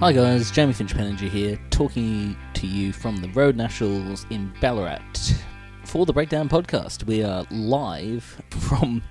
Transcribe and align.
Hi 0.00 0.12
guys, 0.12 0.50
Jamie 0.50 0.72
Finch 0.72 0.94
Penninger 0.94 1.28
here, 1.28 1.58
talking 1.68 2.34
to 2.54 2.66
you 2.66 2.90
from 2.90 3.18
the 3.18 3.28
Road 3.32 3.54
Nationals 3.54 4.24
in 4.30 4.50
Ballarat 4.58 5.34
for 5.84 6.06
the 6.06 6.12
Breakdown 6.14 6.48
podcast. 6.48 7.04
We 7.04 7.22
are 7.22 7.44
live 7.50 8.40
from 8.48 9.02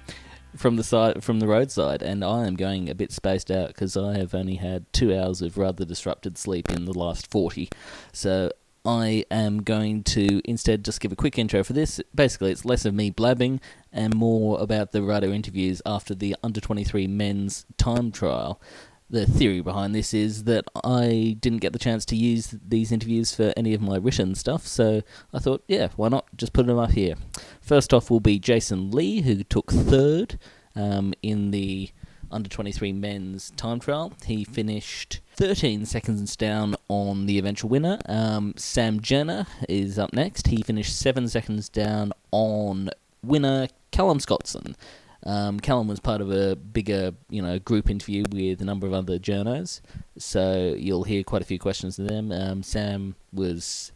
from 0.55 0.77
the 0.77 0.83
side 0.83 1.23
from 1.23 1.41
the 1.41 1.47
roadside, 1.47 2.01
and 2.01 2.25
I 2.25 2.47
am 2.47 2.55
going 2.55 2.89
a 2.89 2.95
bit 2.95 3.11
spaced 3.11 3.51
out 3.51 3.67
because 3.67 3.95
I 3.95 4.17
have 4.17 4.33
only 4.33 4.55
had 4.55 4.91
two 4.91 5.15
hours 5.15 5.43
of 5.43 5.59
rather 5.59 5.85
disrupted 5.85 6.39
sleep 6.39 6.71
in 6.71 6.85
the 6.85 6.97
last 6.97 7.29
forty. 7.29 7.69
So 8.11 8.51
I 8.83 9.25
am 9.29 9.61
going 9.61 10.01
to 10.05 10.41
instead 10.43 10.83
just 10.83 11.01
give 11.01 11.11
a 11.11 11.15
quick 11.15 11.37
intro 11.37 11.63
for 11.63 11.73
this. 11.73 12.01
Basically, 12.15 12.51
it's 12.51 12.65
less 12.65 12.83
of 12.85 12.95
me 12.95 13.11
blabbing 13.11 13.61
and 13.93 14.15
more 14.15 14.59
about 14.59 14.91
the 14.91 15.01
Rado 15.01 15.31
interviews 15.31 15.83
after 15.85 16.15
the 16.15 16.35
under 16.41 16.59
twenty 16.59 16.83
three 16.83 17.05
men's 17.05 17.67
time 17.77 18.11
trial 18.11 18.59
the 19.09 19.25
theory 19.25 19.61
behind 19.61 19.95
this 19.95 20.13
is 20.13 20.43
that 20.43 20.65
I 20.83 21.35
didn't 21.39 21.59
get 21.59 21.73
the 21.73 21.79
chance 21.79 22.05
to 22.05 22.15
use 22.15 22.55
these 22.67 22.91
interviews 22.91 23.33
for 23.33 23.53
any 23.57 23.73
of 23.73 23.81
my 23.81 23.97
written 23.97 24.35
stuff, 24.35 24.67
so 24.67 25.01
I 25.33 25.39
thought, 25.39 25.63
yeah, 25.67 25.89
why 25.95 26.09
not 26.09 26.27
just 26.35 26.53
put 26.53 26.67
them 26.67 26.77
up 26.77 26.91
here? 26.91 27.15
First 27.61 27.93
off 27.93 28.09
will 28.09 28.19
be 28.19 28.39
Jason 28.39 28.91
Lea, 28.91 29.21
who 29.21 29.43
took 29.43 29.71
third 29.71 30.37
um, 30.75 31.13
in 31.21 31.51
the 31.51 31.89
under 32.31 32.49
23 32.49 32.93
men's 32.93 33.51
time 33.51 33.79
trial. 33.79 34.13
He 34.25 34.43
finished 34.43 35.19
13 35.35 35.85
seconds 35.85 36.35
down 36.35 36.75
on 36.87 37.25
the 37.25 37.39
eventual 37.39 37.69
winner. 37.69 37.99
Um, 38.05 38.53
Sam 38.57 38.99
Jenner 38.99 39.47
is 39.67 39.97
up 39.97 40.13
next. 40.13 40.47
He 40.47 40.61
finished 40.61 40.97
7 40.97 41.27
seconds 41.27 41.69
down 41.69 42.13
on 42.31 42.89
winner 43.23 43.67
Callum 43.91 44.19
Scotson. 44.19 44.75
Um, 45.23 45.59
Callum 45.59 45.87
was 45.87 45.99
part 45.99 46.21
of 46.21 46.31
a 46.31 46.55
bigger, 46.55 47.11
you 47.29 47.41
know, 47.41 47.59
group 47.59 47.89
interview 47.89 48.23
with 48.31 48.61
a 48.61 48.65
number 48.65 48.87
of 48.87 48.93
other 48.93 49.19
journos, 49.19 49.81
so 50.17 50.73
you'll 50.77 51.03
hear 51.03 51.23
quite 51.23 51.41
a 51.41 51.45
few 51.45 51.59
questions 51.59 51.97
to 51.97 52.03
them. 52.03 52.31
Um, 52.31 52.63
Sam 52.63 53.15
was 53.33 53.91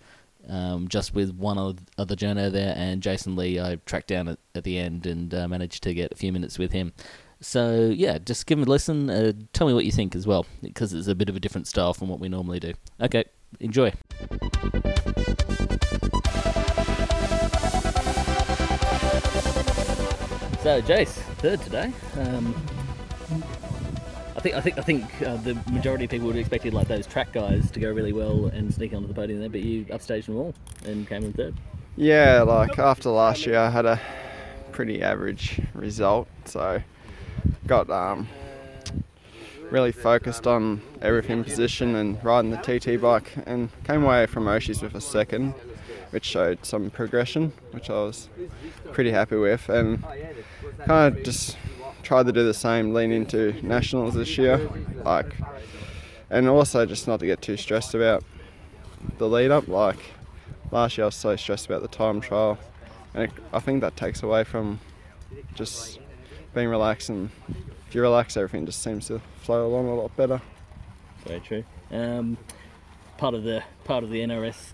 um, 0.50 0.90
just 0.90 1.16
with 1.16 1.34
one 1.34 1.58
other 1.98 2.16
journo 2.16 2.52
there, 2.52 2.74
and 2.78 3.02
Jason 3.02 3.36
Lea 3.36 3.62
I 3.62 3.76
tracked 3.86 4.08
down 4.08 4.28
at, 4.28 4.40
at 4.54 4.64
the 4.66 4.78
end 4.78 5.06
and 5.06 5.34
uh, 5.34 5.48
managed 5.48 5.84
to 5.84 5.94
get 5.94 6.12
a 6.12 6.16
few 6.16 6.34
minutes 6.34 6.60
with 6.60 6.74
him. 6.74 6.92
So 7.40 7.92
yeah, 7.94 8.18
just 8.18 8.46
give 8.46 8.58
him 8.58 8.66
a 8.66 8.70
listen. 8.70 9.10
Uh, 9.10 9.34
tell 9.54 9.68
me 9.68 9.74
what 9.74 9.86
you 9.86 9.92
think 9.92 10.16
as 10.16 10.28
well, 10.28 10.46
because 10.62 10.94
it's 10.94 11.08
a 11.08 11.16
bit 11.16 11.30
of 11.30 11.36
a 11.36 11.40
different 11.40 11.68
style 11.68 11.94
from 11.94 12.10
what 12.10 12.20
we 12.20 12.30
normally 12.30 12.60
do. 12.60 12.74
Okay, 13.02 13.24
enjoy. 13.60 13.94
So, 20.64 20.82
Jace, 20.82 21.10
third 21.40 21.60
today. 21.60 21.92
Um, 22.18 22.56
I 24.34 24.40
think 24.40 24.56
I 24.56 24.62
think 24.62 24.78
I 24.78 24.82
think 24.82 25.22
uh, 25.22 25.36
the 25.36 25.56
majority 25.70 26.06
of 26.06 26.12
people 26.12 26.28
would 26.28 26.38
have 26.38 26.40
expected 26.40 26.74
like 26.74 26.88
those 26.88 27.06
track 27.06 27.34
guys 27.34 27.70
to 27.72 27.82
go 27.82 27.92
really 27.92 28.14
well 28.14 28.46
and 28.46 28.74
sneak 28.74 28.94
onto 28.94 29.10
the 29.10 29.14
podium 29.14 29.42
there, 29.42 29.50
but 29.50 29.60
you 29.60 29.84
upstaged 29.88 30.28
them 30.28 30.38
all 30.38 30.54
and 30.86 31.06
came 31.06 31.26
in 31.26 31.34
third. 31.34 31.54
Yeah, 31.98 32.44
like 32.44 32.80
after 32.80 33.10
last 33.10 33.46
year, 33.46 33.58
I 33.58 33.70
had 33.72 33.86
a 33.86 34.00
pretty 34.72 35.02
average 35.02 35.60
result, 35.74 36.30
so 36.46 36.82
got 37.68 37.90
um, 37.90 38.30
really 39.70 39.92
focused 39.92 40.48
on 40.48 40.82
everything 41.02 41.44
position 41.44 41.94
and 41.96 42.24
riding 42.24 42.52
the 42.52 42.58
TT 42.58 43.02
bike, 43.02 43.34
and 43.46 43.68
came 43.84 44.06
away 44.06 44.28
from 44.28 44.46
Oshie's 44.46 44.82
with 44.82 44.96
a 44.96 45.02
second, 45.02 45.56
which 46.14 46.26
showed 46.26 46.64
some 46.64 46.92
progression, 46.92 47.52
which 47.72 47.90
I 47.90 47.94
was 47.94 48.30
pretty 48.92 49.10
happy 49.10 49.36
with, 49.36 49.68
and 49.68 50.04
kind 50.86 51.18
of 51.18 51.24
just 51.24 51.58
tried 52.04 52.28
to 52.28 52.32
do 52.32 52.46
the 52.46 52.54
same, 52.54 52.94
lean 52.94 53.12
into 53.12 53.54
nationals 53.64 54.14
this 54.14 54.38
year, 54.38 54.70
like, 55.04 55.36
and 56.30 56.48
also 56.48 56.86
just 56.86 57.08
not 57.08 57.20
to 57.22 57.26
get 57.26 57.42
too 57.42 57.58
stressed 57.58 57.96
about 57.96 58.24
the 59.18 59.28
lead 59.28 59.50
up. 59.50 59.68
Like 59.68 59.98
last 60.72 60.98
year, 60.98 61.06
I 61.06 61.08
was 61.08 61.16
so 61.16 61.36
stressed 61.36 61.66
about 61.66 61.82
the 61.82 61.88
time 61.88 62.22
trial, 62.22 62.60
and 63.16 63.24
it, 63.24 63.32
I 63.52 63.60
think 63.60 63.82
that 63.82 63.96
takes 63.96 64.22
away 64.22 64.44
from 64.44 64.80
just 65.56 66.00
being 66.54 66.70
relaxed. 66.70 67.10
And 67.10 67.32
if 67.88 67.96
you 67.96 68.02
relax, 68.02 68.38
everything 68.38 68.68
just 68.68 68.84
seems 68.84 69.08
to 69.08 69.20
flow 69.42 69.66
along 69.66 69.88
a 69.88 69.96
lot 69.96 70.16
better. 70.16 70.42
Very 71.26 71.40
true. 71.40 71.64
Um, 71.90 72.38
part 73.18 73.34
of 73.34 73.44
the 73.44 73.64
part 73.84 74.04
of 74.04 74.12
the 74.12 74.20
NRS 74.20 74.74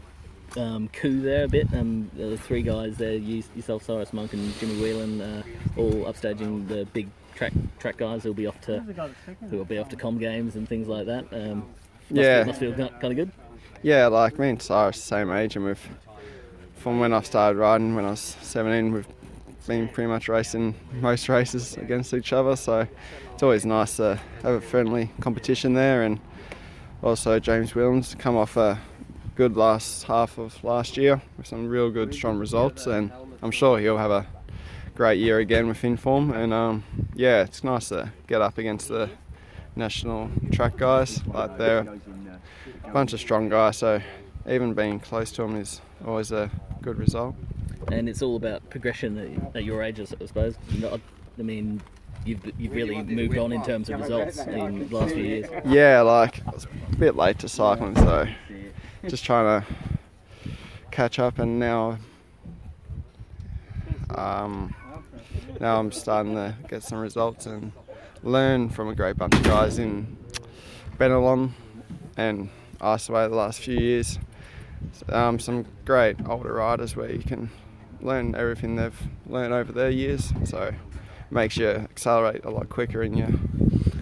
um, 0.57 0.87
coup 0.89 1.21
there 1.21 1.45
a 1.45 1.47
bit. 1.47 1.67
Um, 1.73 2.09
the 2.15 2.37
three 2.37 2.61
guys 2.61 2.97
there, 2.97 3.13
you, 3.13 3.43
yourself, 3.55 3.83
Cyrus 3.83 4.13
Monk, 4.13 4.33
and 4.33 4.53
Jimmy 4.59 4.81
Whelan, 4.81 5.21
uh, 5.21 5.43
all 5.77 5.91
upstaging 6.05 6.67
the 6.67 6.85
big 6.93 7.07
track 7.35 7.53
track 7.79 7.97
guys 7.97 8.23
who'll 8.23 8.33
be 8.33 8.47
off 8.47 8.59
to 8.61 8.79
who 9.49 9.57
will 9.57 9.65
be 9.65 9.77
off 9.77 9.88
to 9.89 9.95
com 9.95 10.17
games 10.17 10.55
and 10.55 10.67
things 10.67 10.88
like 10.88 11.05
that. 11.05 11.25
Um, 11.31 11.59
must 12.09 12.11
Yeah. 12.11 12.38
feel, 12.39 12.45
must 12.47 12.59
feel 12.59 12.89
kind 12.89 13.03
of 13.05 13.15
good. 13.15 13.31
Yeah, 13.81 14.07
like 14.07 14.38
me 14.39 14.49
and 14.49 14.61
Cyrus, 14.61 15.01
same 15.01 15.31
age, 15.31 15.55
and 15.55 15.65
we've 15.65 15.88
from 16.75 16.99
when 16.99 17.13
I 17.13 17.21
started 17.21 17.57
riding 17.59 17.93
when 17.95 18.05
I 18.05 18.11
was 18.11 18.35
17, 18.41 18.93
we've 18.93 19.07
been 19.67 19.88
pretty 19.89 20.07
much 20.07 20.27
racing 20.29 20.75
most 21.01 21.27
races 21.29 21.75
against 21.77 22.13
each 22.13 22.31
other. 22.33 22.55
So 22.55 22.88
it's 23.33 23.43
always 23.43 23.65
nice 23.65 23.97
to 23.97 24.19
have 24.43 24.53
a 24.53 24.61
friendly 24.61 25.11
competition 25.21 25.73
there, 25.73 26.03
and 26.03 26.19
also 27.03 27.39
James 27.39 27.75
Williams 27.75 28.15
come 28.17 28.35
off 28.35 28.57
a 28.57 28.79
good 29.39 29.55
last 29.55 30.03
half 30.03 30.38
of 30.38 30.61
last 30.66 30.97
year 30.97 31.22
with 31.38 31.47
some 31.47 31.66
real 31.66 31.89
good 31.89 32.13
strong 32.13 32.38
results, 32.38 32.88
and 32.88 33.09
I'm 33.41 33.51
sure 33.51 33.79
he'll 33.79 33.97
have 33.97 34.11
a 34.11 34.27
great 34.95 35.17
year 35.17 35.39
again 35.39 35.69
with 35.69 35.81
Inform. 35.85 36.31
And 36.31 36.51
um, 36.51 36.83
yeah, 37.16 37.44
it's 37.44 37.63
nice 37.63 37.88
to 37.88 38.11
get 38.27 38.41
up 38.41 38.57
against 38.57 38.89
the 38.89 39.09
national 39.77 40.29
track 40.51 40.75
guys. 40.75 41.25
Like 41.25 41.57
they're 41.57 41.88
a 42.83 42.89
bunch 42.89 43.13
of 43.13 43.22
strong 43.22 43.47
guys, 43.47 43.77
so 43.77 44.01
even 44.45 44.73
being 44.73 45.00
close 45.00 45.31
to 45.31 45.44
them 45.44 45.56
is 45.56 45.79
always 46.06 46.33
a 46.33 46.51
good 46.81 47.00
result. 47.00 47.33
And 47.94 48.09
it's 48.09 48.21
all 48.21 48.35
about 48.35 48.69
progression 48.69 49.17
at, 49.17 49.56
at 49.56 49.63
your 49.63 49.81
age, 49.81 50.01
I 50.01 50.03
suppose. 50.03 50.56
Not, 50.79 51.00
I 51.39 51.44
mean, 51.44 51.81
you've 52.25 52.41
you've 52.59 52.73
really 52.73 53.01
moved 53.03 53.38
on 53.38 53.53
in 53.53 53.63
terms 53.63 53.89
of 53.89 54.01
results 54.01 54.39
in 54.39 54.89
the 54.89 54.94
last 54.97 55.13
few 55.13 55.23
years. 55.23 55.50
Yeah, 55.63 56.01
like 56.01 56.45
I 56.45 56.51
was 56.51 56.66
a 56.66 56.95
bit 56.97 57.16
late 57.16 57.39
to 57.39 57.47
cycling, 57.47 57.95
so 57.95 58.27
just 59.07 59.23
trying 59.23 59.61
to 59.61 59.67
catch 60.91 61.19
up, 61.19 61.39
and 61.39 61.59
now, 61.59 61.97
um, 64.09 64.75
now 65.59 65.79
I'm 65.79 65.91
starting 65.91 66.35
to 66.35 66.55
get 66.67 66.83
some 66.83 66.99
results 66.99 67.45
and 67.45 67.71
learn 68.23 68.69
from 68.69 68.89
a 68.89 68.95
great 68.95 69.17
bunch 69.17 69.35
of 69.35 69.43
guys 69.43 69.79
in 69.79 70.17
Bennelong 70.97 71.51
and 72.17 72.49
IsoWhey 72.81 73.29
the 73.29 73.35
last 73.35 73.61
few 73.61 73.77
years. 73.77 74.19
Um, 75.09 75.39
some 75.39 75.65
great 75.85 76.17
older 76.27 76.53
riders 76.53 76.95
where 76.95 77.11
you 77.11 77.19
can 77.19 77.49
learn 78.01 78.35
everything 78.35 78.75
they've 78.75 79.01
learned 79.27 79.53
over 79.53 79.71
their 79.71 79.89
years, 79.89 80.33
so 80.45 80.73
makes 81.31 81.57
you 81.57 81.67
accelerate 81.67 82.43
a 82.43 82.49
lot 82.49 82.69
quicker 82.69 83.03
in 83.03 83.15
your 83.15 83.29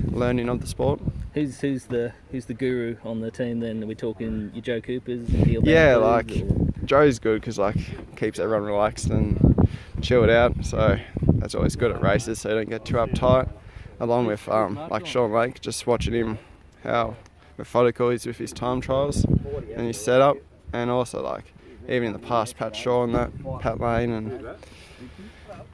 learning 0.06 0.50
of 0.50 0.62
the 0.62 0.68
sport. 0.68 1.00
Who's 1.38 1.60
who's 1.60 1.84
the 1.84 2.14
who's 2.32 2.46
the 2.46 2.56
guru 2.56 2.96
on 3.06 3.22
the 3.22 3.30
team? 3.30 3.60
Then 3.60 3.84
are 3.84 3.86
we 3.86 3.94
talking 3.94 4.50
your 4.56 4.64
Joe 4.64 4.82
Coopers, 4.82 5.30
Yeah, 5.30 5.98
like 5.98 6.32
or- 6.32 6.72
Joe's 6.84 7.20
good 7.20 7.42
because 7.42 7.60
like 7.60 7.78
keeps 8.16 8.40
everyone 8.40 8.64
relaxed 8.64 9.06
and 9.12 9.70
chilled 10.02 10.32
out. 10.32 10.66
So 10.66 10.98
that's 11.34 11.54
always 11.54 11.76
good 11.76 11.92
at 11.92 12.02
races, 12.02 12.42
so 12.42 12.50
you 12.50 12.56
don't 12.56 12.70
get 12.70 12.86
too 12.86 12.96
uptight. 12.96 13.52
Along 14.00 14.26
with 14.26 14.50
um, 14.50 14.80
like 14.90 15.06
Sean 15.06 15.32
Lake, 15.32 15.62
just 15.62 15.86
watching 15.86 16.16
him 16.16 16.40
how 16.82 17.16
methodical 17.60 18.10
he 18.10 18.16
is 18.16 18.26
with 18.26 18.40
his 18.40 18.52
time 18.52 18.82
trials 18.82 19.24
and 19.24 19.86
his 19.86 20.04
setup, 20.04 20.38
and 20.74 20.90
also 20.90 21.22
like 21.22 21.54
even 21.84 22.06
in 22.06 22.14
the 22.14 22.20
past, 22.20 22.58
Pat 22.58 22.76
Shaw 22.76 23.04
and 23.04 23.14
that, 23.14 23.30
Pat 23.60 23.80
Lane 23.80 24.12
and 24.12 24.44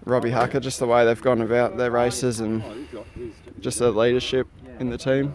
Robbie 0.04 0.31
Hacker, 0.31 0.60
just 0.60 0.80
the 0.80 0.88
way 0.88 1.06
they've 1.06 1.21
gone 1.21 1.39
about 1.39 1.77
their 1.77 1.89
races 1.92 2.42
and 2.42 2.62
just 3.62 3.80
their 3.80 3.92
leadership 3.92 4.45
in 4.80 4.89
the 4.89 4.98
team. 4.98 5.33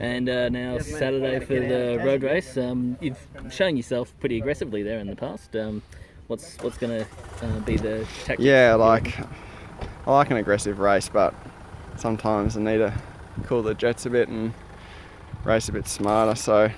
And 0.00 0.28
uh, 0.28 0.48
now 0.48 0.78
Saturday 0.78 1.40
for 1.40 1.54
the 1.54 2.00
road 2.04 2.22
race. 2.22 2.56
Um, 2.56 2.96
you've 3.00 3.18
shown 3.50 3.76
yourself 3.76 4.12
pretty 4.20 4.38
aggressively 4.38 4.82
there 4.82 4.98
in 4.98 5.06
the 5.08 5.16
past. 5.16 5.54
Um, 5.56 5.82
what's 6.26 6.56
what's 6.58 6.78
going 6.78 7.04
to 7.04 7.46
uh, 7.46 7.60
be 7.60 7.76
the 7.76 8.06
tactic? 8.24 8.44
Yeah, 8.44 8.74
like 8.74 9.18
I 10.06 10.12
like 10.12 10.30
an 10.30 10.36
aggressive 10.36 10.78
race, 10.78 11.08
but 11.08 11.34
sometimes 11.96 12.56
I 12.56 12.60
need 12.60 12.78
to 12.78 12.92
cool 13.44 13.62
the 13.62 13.74
jets 13.74 14.06
a 14.06 14.10
bit 14.10 14.28
and 14.28 14.52
race 15.44 15.68
a 15.68 15.72
bit 15.72 15.88
smarter. 15.88 16.34
So, 16.34 16.70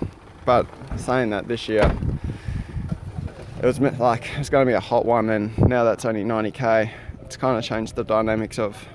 but 0.45 0.67
saying 0.97 1.31
that 1.31 1.49
this 1.49 1.69
year, 1.69 1.95
it 3.63 3.67
was 3.67 3.81
like 3.81 4.31
it's 4.37 4.49
going 4.49 4.67
to 4.67 4.71
be 4.71 4.75
a 4.75 4.81
hot 4.81 5.05
one, 5.05 5.31
and 5.31 5.57
now 5.59 5.85
that's 5.85 6.05
only 6.05 6.25
90k. 6.25 6.91
It's 7.23 7.37
kind 7.37 7.59
of 7.59 7.65
changed 7.65 7.95
the 7.95 8.05
dynamics 8.05 8.59
of 8.59 8.89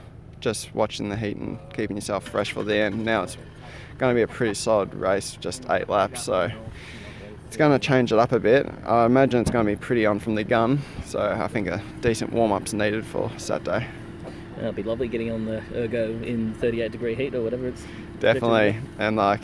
just 0.44 0.76
watching 0.76 1.08
the 1.10 1.16
heat 1.16 1.38
and 1.38 1.58
keeping 1.74 1.96
yourself 1.96 2.28
fresh 2.28 2.52
for 2.52 2.64
the 2.64 2.76
end. 2.76 3.04
Now 3.04 3.24
it's 3.24 3.38
going 3.98 4.14
to 4.14 4.16
be 4.16 4.22
a 4.22 4.28
pretty 4.28 4.54
solid 4.54 4.94
race, 4.94 5.38
just 5.40 5.66
eight 5.70 5.88
laps. 5.88 6.24
So 6.24 6.52
it's 7.48 7.56
going 7.56 7.72
to 7.72 7.80
change 7.80 8.12
it 8.12 8.20
up 8.20 8.34
a 8.34 8.40
bit. 8.40 8.70
I 8.86 9.06
imagine 9.06 9.40
it's 9.40 9.50
going 9.50 9.66
to 9.66 9.72
be 9.72 9.78
pretty 9.78 10.06
on 10.06 10.20
from 10.20 10.36
the 10.36 10.44
gun, 10.44 10.82
so 11.06 11.20
I 11.20 11.48
think 11.48 11.68
a 11.68 11.82
decent 12.02 12.34
warm 12.34 12.52
up's 12.52 12.74
needed 12.74 13.06
for 13.06 13.32
Saturday. 13.38 13.88
Uh, 14.58 14.64
it'd 14.64 14.76
be 14.76 14.84
lovely 14.84 15.08
getting 15.08 15.32
on 15.32 15.46
the 15.46 15.64
ergo 15.74 16.12
in 16.24 16.54
38 16.56 16.92
degree 16.92 17.16
heat 17.16 17.34
or 17.34 17.42
whatever 17.42 17.68
it's. 17.68 17.84
Definitely, 18.20 18.78
and 19.00 19.16
like 19.16 19.42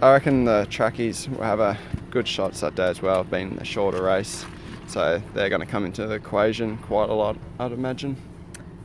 I 0.00 0.12
reckon 0.12 0.44
the 0.44 0.66
trackies 0.70 1.28
will 1.28 1.42
have 1.42 1.60
a 1.60 1.78
good 2.10 2.26
shot 2.26 2.54
that 2.54 2.74
day 2.74 2.88
as 2.88 3.02
well, 3.02 3.22
being 3.22 3.58
a 3.58 3.64
shorter 3.64 4.02
race. 4.02 4.46
So 4.86 5.22
they're 5.34 5.48
going 5.48 5.60
to 5.60 5.66
come 5.66 5.84
into 5.84 6.06
the 6.06 6.14
equation 6.14 6.78
quite 6.78 7.10
a 7.10 7.14
lot, 7.14 7.36
I'd 7.58 7.72
imagine. 7.72 8.16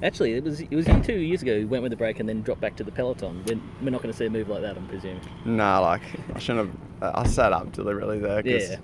Actually, 0.03 0.33
it 0.33 0.43
was 0.43 0.59
it 0.61 0.71
was 0.75 0.87
you 0.87 1.01
two 1.01 1.17
years 1.17 1.41
ago 1.41 1.59
who 1.59 1.67
went 1.67 1.81
with 1.81 1.89
the 1.89 1.95
break 1.95 2.19
and 2.19 2.27
then 2.27 2.41
dropped 2.41 2.61
back 2.61 2.75
to 2.77 2.83
the 2.83 2.91
peloton. 2.91 3.43
We're, 3.47 3.59
we're 3.81 3.89
not 3.91 4.01
going 4.01 4.11
to 4.11 4.17
see 4.17 4.25
a 4.25 4.29
move 4.29 4.49
like 4.49 4.61
that, 4.61 4.75
I'm 4.77 4.87
presuming. 4.87 5.21
Nah, 5.45 5.79
like 5.79 6.01
I 6.33 6.39
shouldn't 6.39 6.69
have. 7.01 7.15
I 7.15 7.25
sat 7.27 7.53
up 7.53 7.71
deliberately 7.71 8.19
there 8.19 8.43
because 8.43 8.69
Yeah. 8.71 8.77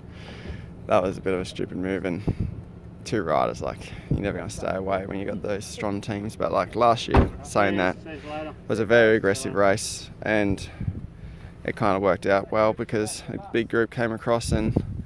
that 0.86 1.02
was 1.02 1.18
a 1.18 1.20
bit 1.20 1.34
of 1.34 1.40
a 1.40 1.44
stupid 1.44 1.76
move. 1.76 2.04
And 2.06 2.22
two 3.04 3.22
riders, 3.22 3.60
like 3.60 3.92
you're 4.10 4.20
never 4.20 4.38
going 4.38 4.48
to 4.48 4.54
stay 4.56 4.74
away 4.74 5.04
when 5.06 5.18
you 5.18 5.26
got 5.26 5.42
those 5.42 5.64
strong 5.66 6.00
teams. 6.00 6.34
But 6.34 6.50
like 6.50 6.74
last 6.76 7.08
year, 7.08 7.30
saying 7.42 7.76
that 7.76 7.96
it 8.06 8.54
was 8.68 8.78
a 8.80 8.86
very 8.86 9.16
aggressive 9.16 9.54
race, 9.54 10.08
and 10.22 10.66
it 11.64 11.76
kind 11.76 11.94
of 11.96 12.02
worked 12.02 12.26
out 12.26 12.50
well 12.50 12.72
because 12.72 13.22
a 13.28 13.50
big 13.52 13.68
group 13.68 13.90
came 13.90 14.12
across 14.12 14.50
and 14.50 15.04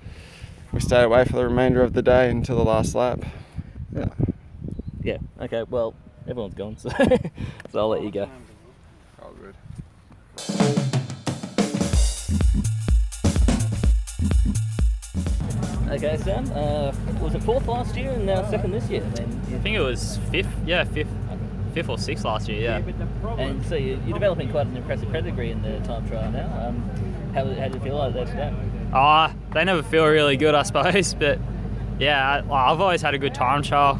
we 0.72 0.80
stayed 0.80 1.02
away 1.04 1.24
for 1.24 1.32
the 1.36 1.44
remainder 1.44 1.82
of 1.82 1.94
the 1.94 2.02
day 2.02 2.30
until 2.30 2.56
the 2.56 2.64
last 2.64 2.94
lap. 2.94 3.24
Yeah. 3.94 4.08
Yeah. 5.06 5.18
Okay. 5.40 5.62
Well, 5.62 5.94
everyone's 6.28 6.54
gone, 6.54 6.76
so 6.76 6.88
so 7.70 7.78
I'll 7.78 7.88
let 7.88 8.02
you 8.02 8.10
go. 8.10 8.28
All 9.22 9.32
good. 9.34 9.54
Okay, 15.88 16.16
Sam. 16.18 16.50
Uh, 16.52 16.92
was 17.20 17.34
it 17.34 17.42
fourth 17.44 17.66
last 17.68 17.96
year 17.96 18.10
and 18.10 18.26
now 18.26 18.48
second 18.50 18.72
this 18.72 18.88
year? 18.90 19.02
Then 19.14 19.40
I 19.54 19.58
think 19.58 19.76
it 19.76 19.80
was 19.80 20.18
fifth, 20.30 20.48
yeah, 20.66 20.82
fifth, 20.84 21.08
fifth 21.74 21.88
or 21.88 21.96
sixth 21.98 22.24
last 22.24 22.48
year, 22.48 22.60
yeah. 22.60 22.76
And 23.38 23.64
so 23.66 23.76
you- 23.76 24.00
you're 24.04 24.14
developing 24.14 24.50
quite 24.50 24.66
an 24.66 24.76
impressive 24.76 25.10
pedigree 25.12 25.52
in 25.52 25.62
the 25.62 25.78
time 25.80 26.08
trial 26.08 26.30
now. 26.32 26.66
Um, 26.68 26.82
how, 27.34 27.44
how 27.54 27.68
do 27.68 27.74
you 27.78 27.84
feel 27.84 27.96
like 27.96 28.14
that 28.14 28.26
today? 28.26 28.52
Ah, 28.92 29.32
they 29.52 29.64
never 29.64 29.82
feel 29.82 30.06
really 30.06 30.36
good, 30.36 30.54
I 30.54 30.64
suppose, 30.64 31.14
but 31.18 31.38
yeah, 32.00 32.42
I, 32.50 32.72
I've 32.72 32.80
always 32.80 33.00
had 33.02 33.14
a 33.14 33.18
good 33.18 33.34
time 33.34 33.62
trial, 33.62 33.98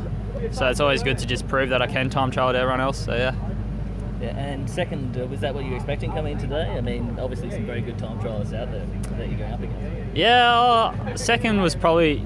so 0.52 0.66
it's 0.68 0.80
always 0.80 1.02
good 1.02 1.18
to 1.18 1.26
just 1.26 1.46
prove 1.48 1.70
that 1.70 1.82
I 1.82 1.86
can 1.86 2.10
time 2.10 2.30
trial 2.30 2.52
to 2.52 2.58
everyone 2.58 2.80
else. 2.80 3.04
So 3.04 3.14
yeah. 3.14 3.34
Yeah, 4.20 4.28
and 4.28 4.68
second, 4.68 5.18
uh, 5.18 5.26
was 5.26 5.40
that 5.40 5.54
what 5.54 5.64
you 5.64 5.70
were 5.70 5.76
expecting 5.76 6.10
coming 6.10 6.32
in 6.32 6.38
today? 6.38 6.70
I 6.70 6.80
mean, 6.80 7.18
obviously 7.20 7.50
some 7.50 7.66
very 7.66 7.82
good 7.82 7.98
time 7.98 8.18
trialists 8.18 8.54
out 8.54 8.70
there 8.72 8.86
that 9.18 9.28
you're 9.28 9.38
going 9.38 9.52
up 9.52 9.60
against. 9.60 10.16
Yeah, 10.16 10.58
uh, 10.58 11.16
second 11.16 11.60
was 11.60 11.74
probably 11.74 12.24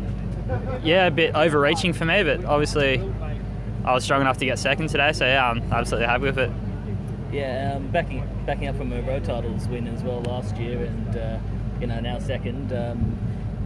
yeah 0.83 1.07
a 1.07 1.11
bit 1.11 1.35
overreaching 1.35 1.93
for 1.93 2.05
me, 2.05 2.23
but 2.23 2.45
obviously 2.45 3.03
I 3.85 3.93
was 3.93 4.05
strong 4.05 4.21
enough 4.21 4.39
to 4.39 4.45
get 4.45 4.59
second 4.59 4.89
today. 4.89 5.13
So 5.13 5.27
yeah, 5.27 5.51
I'm 5.51 5.61
absolutely 5.73 6.07
happy 6.07 6.25
with 6.25 6.39
it. 6.39 6.51
Yeah, 7.33 7.75
um, 7.77 7.89
backing 7.89 8.29
backing 8.47 8.69
up 8.69 8.77
from 8.77 8.93
a 8.93 9.03
road 9.03 9.25
titles 9.25 9.67
win 9.69 9.89
as 9.89 10.03
well 10.03 10.21
last 10.23 10.57
year, 10.57 10.85
and 10.85 11.17
uh, 11.17 11.39
you 11.81 11.87
know 11.87 11.99
now 12.01 12.19
second. 12.19 12.73
Um, 12.73 13.19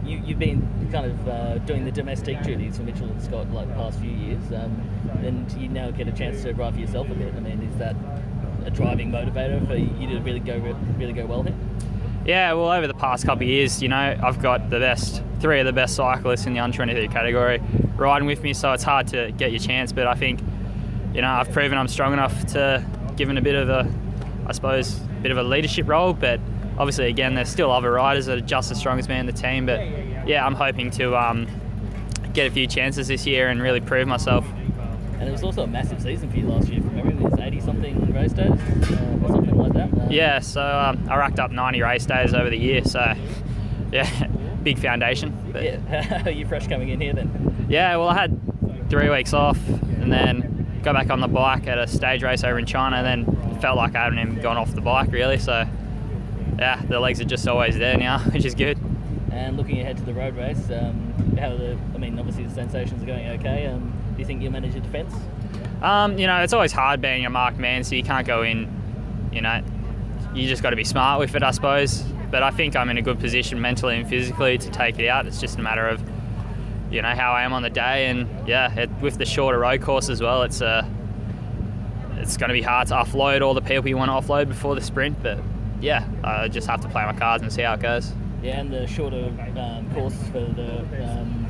you, 0.05 0.21
you've 0.25 0.39
been 0.39 0.89
kind 0.91 1.05
of 1.05 1.27
uh, 1.27 1.57
doing 1.59 1.85
the 1.85 1.91
domestic 1.91 2.41
duties 2.43 2.77
for 2.77 2.83
Mitchelton 2.83 3.21
Scott 3.21 3.49
like 3.51 3.67
the 3.67 3.73
past 3.73 3.99
few 3.99 4.11
years, 4.11 4.43
um, 4.53 4.81
and 5.23 5.51
you 5.53 5.67
now 5.67 5.91
get 5.91 6.07
a 6.07 6.11
chance 6.11 6.43
to 6.43 6.53
ride 6.53 6.73
for 6.73 6.79
yourself 6.79 7.09
a 7.09 7.15
bit. 7.15 7.33
I 7.33 7.39
mean, 7.39 7.61
is 7.61 7.77
that 7.77 7.95
a 8.65 8.71
driving 8.71 9.11
motivator 9.11 9.65
for 9.67 9.75
you 9.75 10.09
to 10.09 10.19
really 10.21 10.39
go 10.39 10.57
really 10.97 11.13
go 11.13 11.25
well 11.25 11.43
here? 11.43 11.55
Yeah, 12.25 12.53
well, 12.53 12.71
over 12.71 12.87
the 12.87 12.95
past 12.95 13.25
couple 13.25 13.43
of 13.43 13.49
years, 13.49 13.83
you 13.83 13.87
know, 13.87 14.19
I've 14.23 14.41
got 14.41 14.71
the 14.71 14.79
best, 14.79 15.21
three 15.39 15.59
of 15.59 15.67
the 15.67 15.73
best 15.73 15.95
cyclists 15.95 16.47
in 16.47 16.53
the 16.53 16.59
under 16.59 16.75
23 16.75 17.07
category 17.09 17.61
riding 17.95 18.27
with 18.27 18.41
me, 18.41 18.53
so 18.53 18.73
it's 18.73 18.83
hard 18.83 19.07
to 19.09 19.31
get 19.33 19.51
your 19.51 19.59
chance. 19.59 19.91
But 19.91 20.07
I 20.07 20.15
think, 20.15 20.41
you 21.13 21.21
know, 21.21 21.29
I've 21.29 21.51
proven 21.51 21.77
I'm 21.77 21.87
strong 21.87 22.13
enough 22.13 22.45
to 22.47 22.83
give 23.15 23.29
it 23.29 23.37
a 23.37 23.41
bit 23.41 23.55
of 23.55 23.69
a, 23.69 23.87
I 24.47 24.53
suppose, 24.53 24.99
a 24.99 25.21
bit 25.21 25.31
of 25.31 25.37
a 25.37 25.43
leadership 25.43 25.87
role. 25.87 26.13
But 26.13 26.39
obviously, 26.77 27.07
again, 27.07 27.35
there's 27.35 27.49
still 27.49 27.71
other 27.71 27.91
riders 27.91 28.25
that 28.27 28.37
are 28.37 28.41
just 28.41 28.71
as 28.71 28.77
strong 28.77 28.99
as 28.99 29.07
me 29.07 29.17
in 29.17 29.25
the 29.25 29.33
team. 29.33 29.65
But 29.65 29.79
yeah, 30.27 30.45
I'm 30.45 30.55
hoping 30.55 30.91
to 30.91 31.15
um, 31.15 31.47
get 32.33 32.47
a 32.47 32.51
few 32.51 32.67
chances 32.67 33.07
this 33.07 33.25
year 33.25 33.47
and 33.49 33.61
really 33.61 33.81
prove 33.81 34.07
myself. 34.07 34.45
And 35.19 35.29
it 35.29 35.31
was 35.31 35.43
also 35.43 35.63
a 35.63 35.67
massive 35.67 36.01
season 36.01 36.29
for 36.29 36.37
you 36.37 36.47
last 36.47 36.67
year. 36.67 36.81
From 36.81 36.95
memory, 36.95 37.13
it 37.13 37.21
was 37.21 37.39
80 37.39 37.61
something 37.61 38.13
race 38.13 38.33
days 38.33 38.51
uh, 38.51 39.19
or 39.23 39.29
something 39.29 39.57
like 39.57 39.73
that. 39.73 39.93
Um, 39.93 40.11
Yeah, 40.11 40.39
so 40.39 40.61
um, 40.61 41.07
I 41.09 41.17
racked 41.17 41.39
up 41.39 41.51
90 41.51 41.81
race 41.81 42.05
days 42.05 42.33
over 42.33 42.49
the 42.49 42.57
year, 42.57 42.83
so 42.83 43.13
yeah, 43.91 44.27
big 44.61 44.77
foundation. 44.77 45.33
But 45.51 45.63
Yeah, 45.63 46.23
are 46.25 46.31
you 46.31 46.45
fresh 46.45 46.67
coming 46.67 46.89
in 46.89 46.99
here 46.99 47.13
then? 47.13 47.65
Yeah, 47.69 47.95
well, 47.95 48.09
I 48.09 48.15
had 48.15 48.89
three 48.89 49.09
weeks 49.09 49.33
off 49.33 49.57
and 49.67 50.11
then 50.11 50.79
got 50.83 50.93
back 50.93 51.09
on 51.09 51.21
the 51.21 51.27
bike 51.27 51.65
at 51.67 51.79
a 51.79 51.87
stage 51.87 52.21
race 52.21 52.43
over 52.43 52.59
in 52.59 52.65
China. 52.65 52.97
And 52.97 53.05
then 53.25 53.59
felt 53.61 53.77
like 53.77 53.95
I 53.95 54.03
hadn't 54.03 54.19
even 54.19 54.41
gone 54.41 54.57
off 54.57 54.75
the 54.75 54.81
bike 54.81 55.11
really. 55.11 55.37
So, 55.39 55.65
yeah, 56.57 56.81
the 56.87 56.99
legs 56.99 57.19
are 57.21 57.25
just 57.25 57.47
always 57.47 57.77
there 57.77 57.97
now, 57.97 58.19
which 58.31 58.45
is 58.45 58.55
good. 58.55 58.77
And 59.31 59.57
looking 59.57 59.81
ahead 59.81 59.97
to 59.97 60.03
the 60.03 60.13
road 60.13 60.35
race, 60.35 60.69
um, 60.71 61.13
how 61.37 61.55
the 61.55 61.77
I 61.93 61.97
mean, 61.97 62.17
obviously 62.17 62.45
the 62.45 62.53
sensations 62.53 63.03
are 63.03 63.05
going 63.05 63.27
okay. 63.39 63.67
Um, 63.67 63.93
do 64.13 64.19
you 64.19 64.25
think 64.25 64.41
you'll 64.41 64.53
manage 64.53 64.73
your 64.73 64.83
defence? 64.83 65.13
Um, 65.81 66.17
you 66.17 66.25
know, 66.25 66.41
it's 66.41 66.53
always 66.53 66.71
hard 66.71 67.01
being 67.01 67.25
a 67.25 67.29
marked 67.29 67.57
man, 67.57 67.83
so 67.83 67.95
you 67.95 68.03
can't 68.03 68.25
go 68.25 68.43
in, 68.43 68.71
you 69.31 69.41
know, 69.41 69.61
you 70.33 70.47
just 70.47 70.63
got 70.63 70.69
to 70.69 70.75
be 70.75 70.83
smart 70.83 71.19
with 71.19 71.35
it, 71.35 71.43
I 71.43 71.51
suppose. 71.51 72.01
But 72.31 72.43
I 72.43 72.51
think 72.51 72.75
I'm 72.75 72.89
in 72.89 72.97
a 72.97 73.01
good 73.01 73.19
position 73.19 73.61
mentally 73.61 73.97
and 73.97 74.09
physically 74.09 74.57
to 74.57 74.69
take 74.69 74.99
it 74.99 75.07
out. 75.07 75.27
It's 75.27 75.39
just 75.39 75.57
a 75.57 75.61
matter 75.61 75.87
of, 75.87 76.01
you 76.91 77.01
know, 77.01 77.13
how 77.13 77.33
I 77.33 77.43
am 77.43 77.53
on 77.53 77.61
the 77.61 77.69
day, 77.69 78.07
and 78.07 78.47
yeah, 78.47 78.73
it, 78.73 78.89
with 79.01 79.17
the 79.17 79.25
shorter 79.25 79.59
road 79.59 79.81
course 79.81 80.09
as 80.09 80.21
well, 80.21 80.43
it's 80.43 80.61
uh, 80.61 80.85
it's 82.17 82.37
going 82.37 82.49
to 82.49 82.53
be 82.53 82.61
hard 82.61 82.87
to 82.87 82.93
offload 82.95 83.41
all 83.41 83.53
the 83.53 83.61
people 83.61 83.89
you 83.89 83.97
want 83.97 84.09
to 84.09 84.13
offload 84.13 84.47
before 84.47 84.75
the 84.75 84.81
sprint. 84.81 85.21
But 85.21 85.39
yeah, 85.81 86.07
I 86.23 86.47
just 86.47 86.67
have 86.67 86.81
to 86.81 86.89
play 86.89 87.05
my 87.05 87.13
cards 87.13 87.43
and 87.43 87.51
see 87.51 87.61
how 87.61 87.73
it 87.73 87.81
goes. 87.81 88.11
Yeah, 88.41 88.59
and 88.59 88.71
the 88.71 88.85
shorter 88.87 89.31
um, 89.57 89.89
course 89.93 90.15
for 90.31 90.41
the 90.41 90.79
um, 91.03 91.47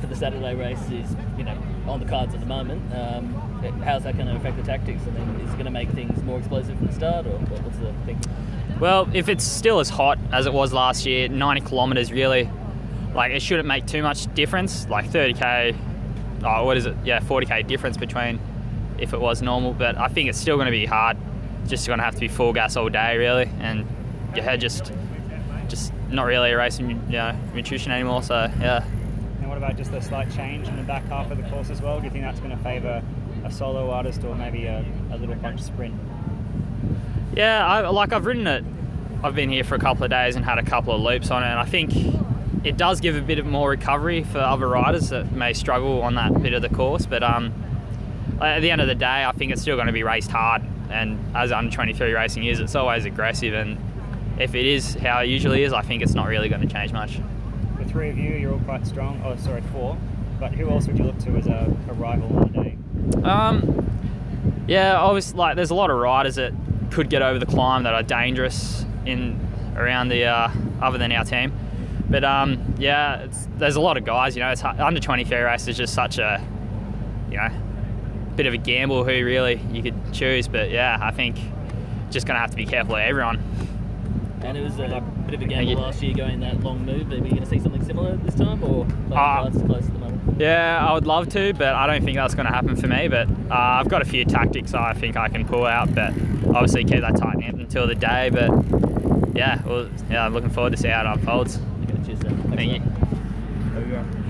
for 0.00 0.06
the 0.06 0.16
Saturday 0.16 0.54
race 0.54 0.82
is 0.90 1.16
you 1.36 1.44
know 1.44 1.56
on 1.86 2.00
the 2.00 2.06
cards 2.06 2.34
at 2.34 2.40
the 2.40 2.46
moment. 2.46 2.82
Um, 2.94 3.34
how's 3.82 4.04
that 4.04 4.16
going 4.16 4.26
to 4.26 4.36
affect 4.36 4.56
the 4.56 4.62
tactics? 4.62 5.02
I 5.06 5.10
mean, 5.10 5.40
is 5.40 5.50
it 5.50 5.54
going 5.54 5.64
to 5.64 5.70
make 5.70 5.90
things 5.90 6.22
more 6.22 6.38
explosive 6.38 6.76
from 6.76 6.86
the 6.86 6.92
start, 6.92 7.26
or 7.26 7.38
what's 7.38 7.78
the 7.78 7.92
thing? 8.04 8.20
Well, 8.80 9.08
if 9.12 9.28
it's 9.28 9.44
still 9.44 9.80
as 9.80 9.88
hot 9.88 10.18
as 10.32 10.46
it 10.46 10.52
was 10.52 10.72
last 10.72 11.06
year, 11.06 11.28
90 11.28 11.62
kilometres 11.62 12.12
really, 12.12 12.50
like 13.14 13.32
it 13.32 13.40
shouldn't 13.40 13.68
make 13.68 13.86
too 13.86 14.02
much 14.02 14.32
difference. 14.34 14.88
Like 14.88 15.06
30k, 15.06 15.76
oh, 16.44 16.64
what 16.64 16.76
is 16.76 16.86
it? 16.86 16.96
Yeah, 17.04 17.20
40k 17.20 17.66
difference 17.66 17.96
between 17.96 18.40
if 18.98 19.12
it 19.12 19.20
was 19.20 19.42
normal. 19.42 19.72
But 19.72 19.96
I 19.96 20.08
think 20.08 20.28
it's 20.28 20.38
still 20.38 20.56
going 20.56 20.66
to 20.66 20.72
be 20.72 20.86
hard. 20.86 21.16
Just 21.66 21.86
going 21.86 21.98
to 21.98 22.04
have 22.04 22.14
to 22.14 22.20
be 22.20 22.28
full 22.28 22.52
gas 22.52 22.76
all 22.76 22.88
day 22.88 23.16
really, 23.16 23.48
and 23.60 23.86
yeah, 24.36 24.56
just 24.56 24.92
just 25.68 25.92
not 26.10 26.24
really 26.24 26.52
a 26.52 26.56
racing 26.56 26.90
you 26.90 27.12
know, 27.12 27.36
nutrition 27.54 27.92
anymore. 27.92 28.22
So 28.22 28.50
yeah. 28.60 28.84
And 29.40 29.48
what 29.48 29.58
about 29.58 29.76
just 29.76 29.90
the 29.90 30.00
slight 30.00 30.30
change 30.32 30.68
in 30.68 30.76
the 30.76 30.82
back 30.82 31.04
half 31.06 31.30
of 31.30 31.42
the 31.42 31.48
course 31.50 31.70
as 31.70 31.80
well? 31.80 31.98
Do 31.98 32.04
you 32.04 32.10
think 32.10 32.24
that's 32.24 32.40
going 32.40 32.56
to 32.56 32.62
favour 32.62 33.02
a 33.44 33.50
solo 33.50 33.90
artist 33.90 34.24
or 34.24 34.34
maybe 34.34 34.66
a, 34.66 34.84
a 35.10 35.16
little 35.16 35.34
bunch 35.36 35.60
sprint? 35.60 35.94
Yeah, 37.34 37.66
I, 37.66 37.88
like 37.88 38.12
I've 38.12 38.26
ridden 38.26 38.46
it. 38.46 38.64
I've 39.22 39.34
been 39.34 39.48
here 39.50 39.64
for 39.64 39.74
a 39.74 39.78
couple 39.78 40.04
of 40.04 40.10
days 40.10 40.36
and 40.36 40.44
had 40.44 40.58
a 40.58 40.62
couple 40.62 40.94
of 40.94 41.00
loops 41.00 41.30
on 41.30 41.42
it, 41.42 41.46
and 41.46 41.58
I 41.58 41.64
think 41.64 41.92
it 42.62 42.76
does 42.76 43.00
give 43.00 43.16
a 43.16 43.20
bit 43.20 43.38
of 43.38 43.46
more 43.46 43.70
recovery 43.70 44.22
for 44.24 44.38
other 44.38 44.68
riders 44.68 45.10
that 45.10 45.32
may 45.32 45.52
struggle 45.52 46.02
on 46.02 46.14
that 46.14 46.42
bit 46.42 46.52
of 46.52 46.62
the 46.62 46.68
course. 46.68 47.06
But 47.06 47.22
um, 47.22 47.52
at 48.40 48.60
the 48.60 48.70
end 48.70 48.80
of 48.80 48.86
the 48.86 48.94
day, 48.94 49.24
I 49.24 49.32
think 49.32 49.52
it's 49.52 49.62
still 49.62 49.76
going 49.76 49.86
to 49.86 49.92
be 49.92 50.02
raced 50.02 50.30
hard, 50.30 50.62
and 50.94 51.36
as 51.36 51.52
under 51.52 51.70
23 51.70 52.12
racing 52.12 52.44
is, 52.44 52.60
it's 52.60 52.74
always 52.74 53.04
aggressive. 53.04 53.52
And 53.52 53.78
if 54.38 54.54
it 54.54 54.64
is 54.64 54.94
how 54.94 55.20
it 55.20 55.28
usually 55.28 55.62
is, 55.64 55.72
I 55.72 55.82
think 55.82 56.02
it's 56.02 56.14
not 56.14 56.28
really 56.28 56.48
going 56.48 56.60
to 56.66 56.72
change 56.72 56.92
much. 56.92 57.18
The 57.78 57.84
three 57.84 58.10
of 58.10 58.18
you, 58.18 58.30
you're 58.30 58.52
all 58.52 58.60
quite 58.60 58.86
strong. 58.86 59.20
Oh, 59.24 59.36
sorry, 59.36 59.62
four. 59.72 59.98
But 60.38 60.52
who 60.52 60.70
else 60.70 60.86
would 60.86 60.98
you 60.98 61.04
look 61.04 61.18
to 61.20 61.30
as 61.36 61.46
a, 61.46 61.76
a 61.88 61.92
rival 61.94 62.36
on 62.36 62.52
the 62.52 62.62
day? 62.62 62.76
Um, 63.22 63.90
yeah, 64.66 64.96
obviously, 64.96 65.38
like 65.38 65.56
there's 65.56 65.70
a 65.70 65.74
lot 65.74 65.90
of 65.90 65.98
riders 65.98 66.36
that 66.36 66.52
could 66.90 67.10
get 67.10 67.22
over 67.22 67.38
the 67.38 67.46
climb 67.46 67.82
that 67.84 67.94
are 67.94 68.02
dangerous 68.02 68.84
in 69.04 69.38
around 69.76 70.08
the 70.08 70.24
uh, 70.24 70.50
other 70.80 70.98
than 70.98 71.12
our 71.12 71.24
team. 71.24 71.52
But 72.08 72.24
um, 72.24 72.74
yeah, 72.78 73.22
it's, 73.22 73.48
there's 73.56 73.76
a 73.76 73.80
lot 73.80 73.96
of 73.96 74.04
guys. 74.04 74.36
You 74.36 74.42
know, 74.42 74.50
it's 74.50 74.60
hard, 74.60 74.78
under 74.80 75.00
23 75.00 75.36
race 75.38 75.66
is 75.66 75.76
just 75.76 75.94
such 75.94 76.18
a 76.18 76.44
you 77.30 77.36
know 77.36 77.50
bit 78.34 78.46
of 78.46 78.54
a 78.54 78.58
gamble 78.58 79.04
who 79.04 79.24
really 79.24 79.60
you 79.72 79.82
could 79.82 80.12
choose. 80.12 80.48
But 80.48 80.70
yeah, 80.70 80.98
I 81.00 81.10
think 81.10 81.36
just 82.10 82.26
gonna 82.26 82.38
have 82.38 82.50
to 82.50 82.56
be 82.56 82.66
careful 82.66 82.94
of 82.94 83.00
everyone. 83.00 83.42
And 84.44 84.58
it 84.58 84.60
was 84.60 84.78
a 84.78 85.02
bit 85.24 85.34
of 85.34 85.42
a 85.42 85.46
gamble 85.46 85.82
last 85.82 86.02
year 86.02 86.14
going 86.14 86.40
that 86.40 86.62
long 86.62 86.84
move. 86.84 87.08
But 87.08 87.18
are 87.18 87.22
we 87.22 87.30
going 87.30 87.42
to 87.42 87.48
see 87.48 87.58
something 87.58 87.82
similar 87.82 88.16
this 88.16 88.34
time, 88.34 88.62
or 88.62 88.86
cards 89.10 89.56
close 89.62 89.86
at 89.86 89.92
the 89.94 89.98
moment? 89.98 90.38
Yeah, 90.38 90.86
I 90.86 90.92
would 90.92 91.06
love 91.06 91.30
to, 91.30 91.54
but 91.54 91.74
I 91.74 91.86
don't 91.86 92.04
think 92.04 92.16
that's 92.16 92.34
going 92.34 92.46
to 92.46 92.52
happen 92.52 92.76
for 92.76 92.86
me. 92.86 93.08
But 93.08 93.26
uh, 93.50 93.54
I've 93.54 93.88
got 93.88 94.02
a 94.02 94.04
few 94.04 94.26
tactics 94.26 94.74
I 94.74 94.92
think 94.92 95.16
I 95.16 95.30
can 95.30 95.46
pull 95.46 95.64
out, 95.64 95.94
but 95.94 96.10
obviously 96.48 96.84
keep 96.84 97.00
that 97.00 97.16
tight 97.16 97.38
knit 97.38 97.54
until 97.54 97.86
the 97.86 97.94
day. 97.94 98.28
But 98.30 98.50
yeah, 99.34 99.62
well, 99.64 99.88
yeah, 100.10 100.26
I'm 100.26 100.34
looking 100.34 100.50
forward 100.50 100.72
to 100.72 100.76
see 100.76 100.88
how 100.88 101.00
it 101.00 101.06
unfolds. 101.06 101.58
Okay, 101.84 102.06
cheers, 102.06 102.18
Thank 102.20 102.84
you. 102.84 104.23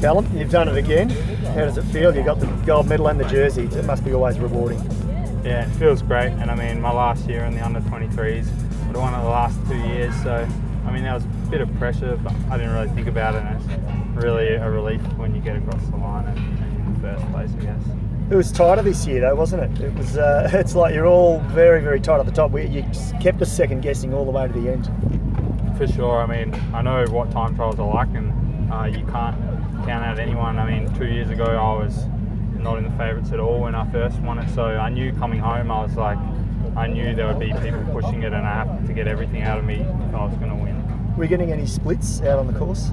Callum, 0.00 0.26
you've 0.34 0.50
done 0.50 0.66
it 0.66 0.78
again. 0.78 1.10
How 1.10 1.66
does 1.66 1.76
it 1.76 1.82
feel? 1.84 2.16
You 2.16 2.22
got 2.22 2.40
the 2.40 2.46
gold 2.64 2.88
medal 2.88 3.08
and 3.08 3.20
the 3.20 3.26
jersey. 3.26 3.64
It 3.64 3.84
must 3.84 4.02
be 4.02 4.14
always 4.14 4.38
rewarding. 4.38 4.78
Yeah, 5.44 5.68
it 5.68 5.70
feels 5.76 6.00
great. 6.00 6.30
And 6.32 6.50
I 6.50 6.54
mean, 6.54 6.80
my 6.80 6.90
last 6.90 7.28
year 7.28 7.44
in 7.44 7.54
the 7.54 7.62
under 7.62 7.80
23s, 7.80 8.48
I'd 8.88 8.96
won 8.96 9.12
it 9.12 9.18
the 9.18 9.28
last 9.28 9.58
two 9.68 9.76
years. 9.76 10.14
So, 10.22 10.48
I 10.86 10.90
mean, 10.90 11.02
that 11.02 11.12
was 11.12 11.24
a 11.24 11.50
bit 11.50 11.60
of 11.60 11.70
pressure, 11.74 12.16
but 12.16 12.32
I 12.50 12.56
didn't 12.56 12.72
really 12.72 12.88
think 12.88 13.08
about 13.08 13.34
it. 13.34 13.42
And 13.42 13.60
it's 13.60 14.24
really 14.24 14.54
a 14.54 14.70
relief 14.70 15.02
when 15.18 15.34
you 15.34 15.42
get 15.42 15.56
across 15.56 15.84
the 15.88 15.98
line 15.98 16.28
and, 16.28 16.38
and 16.38 16.96
in 16.96 17.02
first 17.02 17.30
place, 17.30 17.50
I 17.58 17.64
guess. 17.64 17.82
It 18.30 18.36
was 18.36 18.50
tighter 18.50 18.80
this 18.80 19.06
year, 19.06 19.20
though, 19.20 19.34
wasn't 19.34 19.64
it? 19.64 19.84
It 19.84 19.94
was. 19.96 20.16
Uh, 20.16 20.48
it's 20.54 20.74
like 20.74 20.94
you're 20.94 21.08
all 21.08 21.40
very, 21.40 21.82
very 21.82 22.00
tight 22.00 22.20
at 22.20 22.24
the 22.24 22.32
top. 22.32 22.52
You 22.52 22.86
kept 23.20 23.42
us 23.42 23.54
second 23.54 23.82
guessing 23.82 24.14
all 24.14 24.24
the 24.24 24.30
way 24.30 24.46
to 24.46 24.52
the 24.54 24.70
end. 24.70 25.76
For 25.76 25.86
sure. 25.86 26.22
I 26.22 26.26
mean, 26.26 26.54
I 26.72 26.80
know 26.80 27.04
what 27.10 27.30
time 27.32 27.54
trials 27.54 27.78
are 27.78 27.94
like, 27.94 28.08
and 28.14 28.32
uh, 28.70 28.84
you 28.84 29.04
can't 29.06 29.36
count 29.86 30.04
out 30.04 30.18
anyone. 30.18 30.58
I 30.58 30.70
mean, 30.70 30.94
two 30.94 31.06
years 31.06 31.30
ago, 31.30 31.44
I 31.44 31.84
was 31.84 32.06
not 32.58 32.78
in 32.78 32.84
the 32.84 32.90
favourites 32.90 33.32
at 33.32 33.40
all 33.40 33.60
when 33.60 33.74
I 33.74 33.90
first 33.90 34.18
won 34.20 34.38
it. 34.38 34.54
So 34.54 34.64
I 34.64 34.88
knew 34.88 35.12
coming 35.12 35.40
home, 35.40 35.70
I 35.70 35.82
was 35.82 35.96
like, 35.96 36.18
I 36.76 36.86
knew 36.86 37.14
there 37.14 37.26
would 37.26 37.40
be 37.40 37.52
people 37.52 37.84
pushing 37.92 38.22
it, 38.22 38.32
and 38.32 38.46
I 38.46 38.64
had 38.64 38.86
to 38.86 38.92
get 38.92 39.08
everything 39.08 39.42
out 39.42 39.58
of 39.58 39.64
me 39.64 39.76
if 39.76 40.14
I 40.14 40.24
was 40.24 40.34
going 40.36 40.50
to 40.50 40.62
win. 40.62 41.16
Were 41.16 41.24
you 41.24 41.28
getting 41.28 41.52
any 41.52 41.66
splits 41.66 42.20
out 42.22 42.38
on 42.38 42.46
the 42.46 42.58
course? 42.58 42.90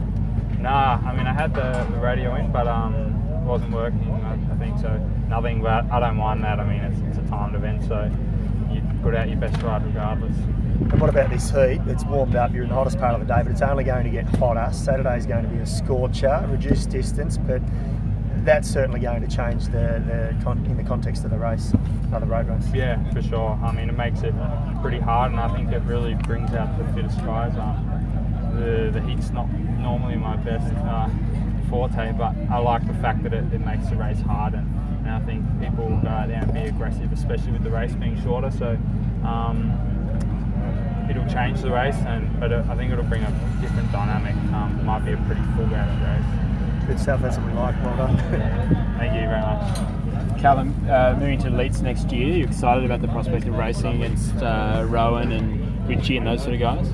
Nah, 0.59 0.99
I 1.05 1.15
mean, 1.15 1.27
I 1.27 1.33
had 1.33 1.53
the, 1.53 1.87
the 1.93 1.99
radio 1.99 2.35
in, 2.35 2.51
but 2.51 2.67
um, 2.67 2.95
it 2.95 3.45
wasn't 3.45 3.71
working. 3.71 4.09
I, 4.09 4.33
I 4.53 4.57
think 4.57 4.79
so 4.79 4.99
nothing, 5.27 5.61
but 5.61 5.89
I 5.91 5.99
don't 5.99 6.17
mind 6.17 6.43
that. 6.43 6.59
I 6.59 6.65
mean, 6.65 6.81
it's, 6.81 6.99
it's 7.01 7.17
a 7.25 7.29
timed 7.29 7.55
event, 7.55 7.83
so 7.87 8.11
you 8.71 8.81
put 9.01 9.15
out 9.15 9.27
your 9.27 9.37
best 9.37 9.61
ride 9.61 9.85
regardless. 9.85 10.35
And 10.79 11.01
what 11.01 11.09
about 11.09 11.29
this 11.31 11.49
heat? 11.49 11.81
It's 11.87 12.05
warmed 12.05 12.35
up. 12.35 12.53
You're 12.53 12.63
in 12.63 12.69
the 12.69 12.75
hottest 12.75 12.99
part 12.99 13.19
of 13.19 13.19
the 13.19 13.33
day, 13.33 13.41
but 13.41 13.51
it's 13.51 13.63
only 13.63 13.83
going 13.83 14.03
to 14.03 14.11
get 14.11 14.25
hotter. 14.35 14.69
Saturday 14.71 15.17
is 15.17 15.25
going 15.25 15.43
to 15.43 15.49
be 15.49 15.57
a 15.57 15.65
scorcher, 15.65 16.47
reduced 16.51 16.91
distance, 16.91 17.37
but 17.37 17.61
that's 18.45 18.69
certainly 18.69 18.99
going 18.99 19.27
to 19.27 19.35
change 19.35 19.65
the, 19.65 20.01
the 20.05 20.37
con- 20.43 20.63
in 20.67 20.77
the 20.77 20.83
context 20.83 21.25
of 21.25 21.31
the 21.31 21.37
race, 21.37 21.73
another 22.05 22.27
road 22.27 22.47
race. 22.47 22.67
Yeah, 22.73 23.03
for 23.11 23.21
sure. 23.23 23.59
I 23.63 23.71
mean, 23.71 23.89
it 23.89 23.97
makes 23.97 24.21
it 24.21 24.35
pretty 24.81 24.99
hard, 24.99 25.31
and 25.31 25.39
I 25.39 25.53
think 25.55 25.71
it 25.71 25.81
really 25.81 26.13
brings 26.13 26.53
out 26.53 26.77
the 26.77 26.85
fittest 26.93 27.17
guys. 27.25 27.57
Um, 27.57 27.93
the 28.59 28.89
the 28.91 29.01
heat's 29.01 29.31
not 29.31 29.51
normally 29.51 30.15
my 30.15 30.35
best 30.37 30.73
uh, 30.77 31.09
forte, 31.69 32.13
but 32.13 32.35
I 32.49 32.59
like 32.59 32.87
the 32.87 32.93
fact 32.95 33.23
that 33.23 33.33
it, 33.33 33.51
it 33.51 33.65
makes 33.65 33.87
the 33.87 33.95
race 33.95 34.21
hard 34.21 34.53
and 34.53 34.73
and 35.07 35.15
I 35.15 35.19
think 35.25 35.45
people 35.61 35.87
will 35.87 36.01
go 36.01 36.09
out 36.09 36.27
there 36.27 36.41
and 36.41 36.53
be 36.53 36.61
aggressive, 36.61 37.11
especially 37.13 37.53
with 37.53 37.63
the 37.63 37.69
race 37.69 37.93
being 37.93 38.21
shorter. 38.21 38.51
So 38.51 38.77
um, 39.23 39.71
it'll 41.09 41.27
change 41.27 41.61
the 41.61 41.71
race, 41.71 41.95
and 42.05 42.39
but 42.39 42.51
I 42.51 42.75
think 42.75 42.91
it'll 42.91 43.03
bring 43.03 43.23
a 43.23 43.31
different 43.61 43.91
dynamic. 43.91 44.35
Um, 44.53 44.77
it 44.79 44.83
might 44.83 45.05
be 45.05 45.13
a 45.13 45.17
pretty 45.17 45.41
full 45.55 45.73
out 45.73 45.87
race. 46.01 46.87
Good 46.87 46.99
stuff. 46.99 47.21
That's 47.21 47.37
what 47.37 47.47
we 47.47 47.53
like. 47.53 47.75
Well 47.83 47.97
done. 47.97 48.17
Thank 48.97 49.13
you 49.13 49.27
very 49.27 49.41
much. 49.41 50.39
Callum, 50.39 50.73
uh, 50.89 51.15
moving 51.19 51.39
to 51.39 51.49
Leeds 51.49 51.81
next 51.81 52.11
year, 52.11 52.37
you 52.37 52.45
excited 52.45 52.85
about 52.85 53.01
the 53.01 53.07
prospect 53.07 53.47
of 53.47 53.55
racing 53.55 54.03
against 54.03 54.35
uh, 54.37 54.85
Rohan 54.87 55.31
and 55.31 55.87
Richie 55.87 56.17
and 56.17 56.27
those 56.27 56.41
sort 56.41 56.53
of 56.53 56.59
guys? 56.59 56.87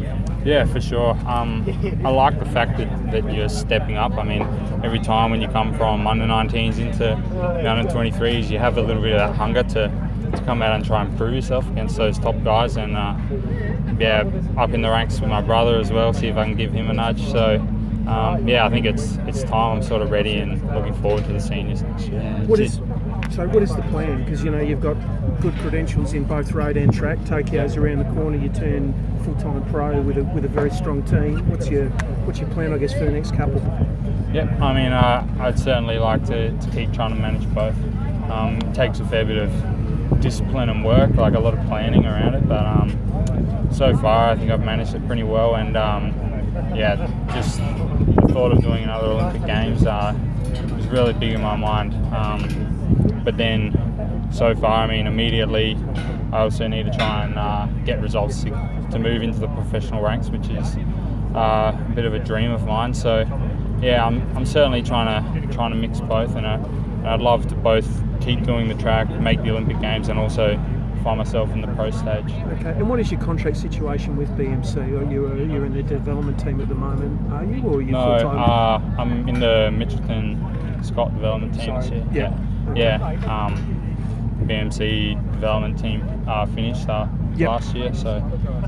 Yeah, 0.46 0.66
for 0.66 0.80
sure. 0.80 1.12
Um, 1.26 1.66
I 2.06 2.10
like 2.10 2.40
the 2.40 2.46
fact 2.46 2.78
that, 2.78 3.12
that 3.12 3.34
you're 3.34 3.50
stepping 3.50 3.98
up. 3.98 4.14
I 4.14 4.24
mean, 4.24 4.42
every 4.84 5.00
time 5.00 5.32
when 5.32 5.42
you 5.42 5.48
come 5.48 5.74
from 5.76 6.06
under 6.06 6.26
19s 6.26 6.78
into 6.78 7.14
under 7.16 7.90
23s, 7.90 8.50
you 8.50 8.60
have 8.60 8.78
a 8.78 8.82
little 8.82 9.02
bit 9.02 9.14
of 9.14 9.20
that 9.20 9.36
hunger 9.36 9.64
to, 9.64 9.90
to 10.32 10.44
come 10.44 10.62
out 10.62 10.76
and 10.76 10.86
try 10.86 11.04
and 11.04 11.18
prove 11.18 11.34
yourself 11.34 11.68
against 11.70 11.98
those 11.98 12.18
top 12.18 12.42
guys. 12.44 12.78
And 12.78 12.96
uh, 12.96 13.16
yeah, 14.00 14.30
up 14.58 14.72
in 14.72 14.82
the 14.82 14.90
ranks 14.90 15.20
with 15.20 15.30
my 15.30 15.42
brother 15.42 15.80
as 15.80 15.92
well, 15.92 16.14
see 16.14 16.28
if 16.28 16.38
I 16.38 16.46
can 16.46 16.56
give 16.56 16.72
him 16.72 16.90
a 16.90 16.94
nudge. 16.94 17.24
So 17.32 17.56
um, 18.08 18.48
yeah, 18.48 18.66
I 18.66 18.70
think 18.70 18.86
it's 18.86 19.16
it's 19.28 19.44
time. 19.44 19.78
I'm 19.78 19.84
sort 19.84 20.02
of 20.02 20.12
ready 20.12 20.36
and 20.36 20.62
looking 20.74 20.94
forward 20.96 21.24
to 21.26 21.34
the 21.34 21.40
seniors 21.40 21.84
next 21.84 22.08
year. 22.08 22.22
What 22.46 22.60
is 22.60 22.82
so? 23.32 23.48
What 23.48 23.64
is 23.64 23.74
the 23.74 23.82
plan? 23.84 24.26
Because 24.26 24.44
you 24.44 24.52
know 24.52 24.60
you've 24.60 24.82
got 24.82 24.98
good 25.40 25.54
credentials 25.60 26.14
in 26.14 26.26
both 26.26 26.52
road 26.52 26.76
and 26.76 26.94
track. 26.94 27.24
Tokyo's 27.26 27.78
around 27.78 28.00
the 28.00 28.14
corner. 28.14 28.38
You 28.38 28.50
turn 28.50 28.94
full-time 29.24 29.64
pro 29.72 30.02
with 30.02 30.18
a 30.18 30.24
with 30.26 30.44
a 30.44 30.50
very 30.50 30.70
strong 30.72 31.02
team. 31.04 31.48
What's 31.50 31.70
your 31.70 31.88
what's 32.26 32.40
your 32.40 32.50
plan? 32.50 32.74
I 32.74 32.78
guess 32.78 32.94
for 32.94 33.06
the 33.06 33.12
next 33.12 33.36
couple. 33.36 33.62
Yeah, 34.34 34.54
I 34.62 34.74
mean, 34.74 34.92
uh, 34.92 35.26
I'd 35.40 35.60
certainly 35.60 35.98
like 35.98 36.26
to, 36.26 36.58
to 36.58 36.72
keep 36.72 36.92
trying 36.92 37.12
to 37.12 37.20
manage 37.20 37.48
both. 37.54 37.76
Um, 38.32 38.58
it 38.58 38.74
takes 38.74 39.00
a 39.00 39.06
fair 39.06 39.24
bit 39.24 39.38
of 39.38 39.52
discipline 40.24 40.70
and 40.70 40.84
work, 40.86 41.14
like 41.16 41.34
a 41.34 41.40
lot 41.40 41.54
of 41.54 41.64
planning 41.68 42.06
around 42.06 42.34
it. 42.34 42.48
But 42.48 42.66
um, 42.66 43.68
so 43.72 43.96
far, 43.98 44.30
I 44.30 44.36
think 44.36 44.50
I've 44.50 44.64
managed 44.64 44.96
it 44.96 45.06
pretty 45.06 45.24
well. 45.24 45.56
And 45.56 45.76
um, 45.76 46.14
yeah, 46.74 46.96
just 47.34 47.58
the 47.58 48.34
thought 48.34 48.54
of 48.54 48.62
doing 48.62 48.86
another 48.86 49.08
Olympic 49.08 49.46
Games 49.46 49.86
uh, 49.86 50.16
was 50.76 50.88
really 50.88 51.14
big 51.14 51.34
in 51.34 51.42
my 51.42 51.58
mind. 51.58 51.94
Um, 52.16 53.22
but 53.26 53.38
then, 53.38 54.30
so 54.32 54.56
far, 54.56 54.86
I 54.86 54.88
mean, 54.88 55.08
immediately, 55.08 55.78
I 56.32 56.40
also 56.40 56.68
need 56.68 56.86
to 56.86 56.98
try 56.98 57.26
and 57.26 57.38
uh, 57.38 57.68
get 57.86 58.02
results 58.02 58.44
to, 58.44 58.50
to, 58.92 59.00
move 59.00 59.22
into 59.22 59.40
the 59.40 59.48
professional 59.48 60.02
ranks, 60.02 60.30
which 60.30 60.48
is 60.48 60.78
uh, 61.36 61.78
a 61.78 61.92
bit 61.94 62.06
of 62.06 62.14
a 62.14 62.20
dream 62.20 62.52
of 62.52 62.66
mine. 62.66 62.94
So 62.94 63.20
yeah, 63.82 64.06
I'm, 64.06 64.26
I'm 64.36 64.46
certainly 64.46 64.82
trying 64.82 65.08
to 65.08 65.54
trying 65.54 65.72
to 65.72 65.78
mix 65.78 66.00
both, 66.00 66.36
and, 66.36 66.48
I, 66.48 66.56
and 66.56 67.08
I'd 67.08 67.22
love 67.22 67.48
to 67.50 67.56
both 67.56 67.86
keep 68.24 68.44
doing 68.44 68.68
the 68.68 68.76
track, 68.76 69.10
make 69.20 69.42
the 69.44 69.50
Olympic 69.52 69.80
Games, 69.82 70.10
and 70.10 70.18
also 70.18 70.56
find 71.04 71.18
myself 71.18 71.52
in 71.52 71.62
the 71.62 71.68
pro 71.68 71.92
stage. 71.92 72.32
Okay, 72.54 72.70
and 72.70 72.90
what 72.90 73.00
is 73.00 73.12
your 73.12 73.20
contract 73.20 73.58
situation 73.58 74.16
with 74.16 74.30
BMC? 74.38 74.78
Are 74.78 75.12
you 75.12 75.28
uh, 75.28 75.36
you're 75.36 75.66
in 75.66 75.74
the 75.74 75.84
development 75.84 76.40
team 76.40 76.62
at 76.62 76.70
the 76.70 76.76
moment? 76.76 77.32
Are 77.34 77.44
you 77.44 77.62
or 77.64 77.78
are 77.78 77.82
you 77.82 77.92
no, 77.92 78.20
full 78.20 78.30
time? 78.30 78.40
Uh, 78.40 79.02
I'm 79.02 79.28
in 79.28 79.40
the 79.40 79.70
Mitchelton 79.74 80.86
Scott 80.86 81.14
development 81.14 81.54
team. 81.54 81.82
Sorry. 81.82 82.04
Yeah, 82.14 82.38
yeah. 82.76 83.12
Okay. 83.12 83.26
yeah 83.26 83.46
um, 83.46 83.84
BMC 84.46 85.32
development 85.34 85.80
team 85.80 86.04
uh, 86.28 86.46
finished 86.48 86.88
uh, 86.90 87.08
yep. 87.36 87.50
last 87.50 87.76
year, 87.76 87.94
so 87.94 88.22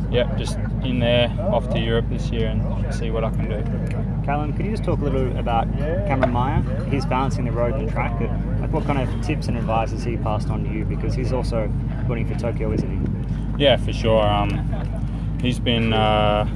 yeah, 0.09 0.33
just 0.37 0.57
in 0.83 0.99
there, 0.99 1.29
off 1.39 1.69
to 1.69 1.79
Europe 1.79 2.05
this 2.09 2.29
year 2.29 2.47
and 2.47 2.93
see 2.93 3.09
what 3.09 3.23
I 3.23 3.29
can 3.31 3.49
do. 3.49 4.25
Callum, 4.25 4.53
could 4.53 4.65
you 4.65 4.71
just 4.71 4.83
talk 4.83 4.99
a 4.99 5.03
little 5.03 5.25
bit 5.25 5.37
about 5.37 5.71
Cameron 6.07 6.31
Meyer? 6.31 6.87
He's 6.89 7.05
balancing 7.05 7.45
the 7.45 7.51
road 7.51 7.75
and 7.75 7.89
track. 7.89 8.19
What 8.71 8.85
kind 8.85 8.99
of 8.99 9.25
tips 9.25 9.47
and 9.47 9.57
advice 9.57 9.91
has 9.91 10.03
he 10.03 10.17
passed 10.17 10.49
on 10.49 10.63
to 10.63 10.69
you? 10.71 10.85
Because 10.85 11.13
he's 11.13 11.31
also 11.31 11.71
running 12.07 12.27
for 12.27 12.37
Tokyo, 12.39 12.71
isn't 12.71 12.89
he? 13.57 13.63
Yeah, 13.63 13.77
for 13.77 13.93
sure. 13.93 14.25
Um, 14.25 15.37
he's 15.41 15.59
been 15.59 15.93
uh, 15.93 16.47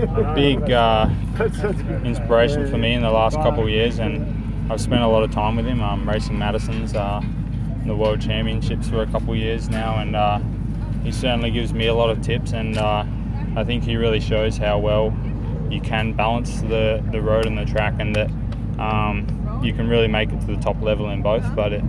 a 0.00 0.34
big 0.34 0.70
uh, 0.70 1.08
inspiration 2.04 2.68
for 2.70 2.78
me 2.78 2.92
in 2.92 3.02
the 3.02 3.10
last 3.10 3.36
couple 3.36 3.64
of 3.64 3.70
years, 3.70 3.98
and 3.98 4.72
I've 4.72 4.80
spent 4.80 5.02
a 5.02 5.08
lot 5.08 5.22
of 5.22 5.30
time 5.30 5.56
with 5.56 5.66
him. 5.66 5.82
Um, 5.82 6.08
racing 6.08 6.38
Madison's, 6.38 6.94
uh, 6.94 7.22
the 7.86 7.96
World 7.96 8.20
Championships 8.20 8.88
for 8.88 9.02
a 9.02 9.06
couple 9.06 9.32
of 9.32 9.38
years 9.38 9.68
now, 9.68 9.98
and 9.98 10.14
uh, 10.14 10.40
he 11.02 11.10
certainly 11.10 11.50
gives 11.50 11.72
me 11.72 11.86
a 11.86 11.94
lot 11.94 12.10
of 12.10 12.20
tips, 12.22 12.52
and 12.52 12.76
uh, 12.76 13.04
I 13.56 13.64
think 13.64 13.84
he 13.84 13.96
really 13.96 14.20
shows 14.20 14.58
how 14.58 14.78
well 14.78 15.16
you 15.70 15.80
can 15.80 16.12
balance 16.12 16.60
the, 16.62 17.02
the 17.10 17.20
road 17.20 17.46
and 17.46 17.56
the 17.56 17.64
track, 17.64 17.94
and 17.98 18.14
that 18.14 18.30
um, 18.78 19.26
you 19.62 19.72
can 19.72 19.88
really 19.88 20.08
make 20.08 20.32
it 20.32 20.40
to 20.40 20.46
the 20.46 20.56
top 20.56 20.80
level 20.82 21.10
in 21.10 21.22
both. 21.22 21.44
But 21.54 21.72
it 21.72 21.84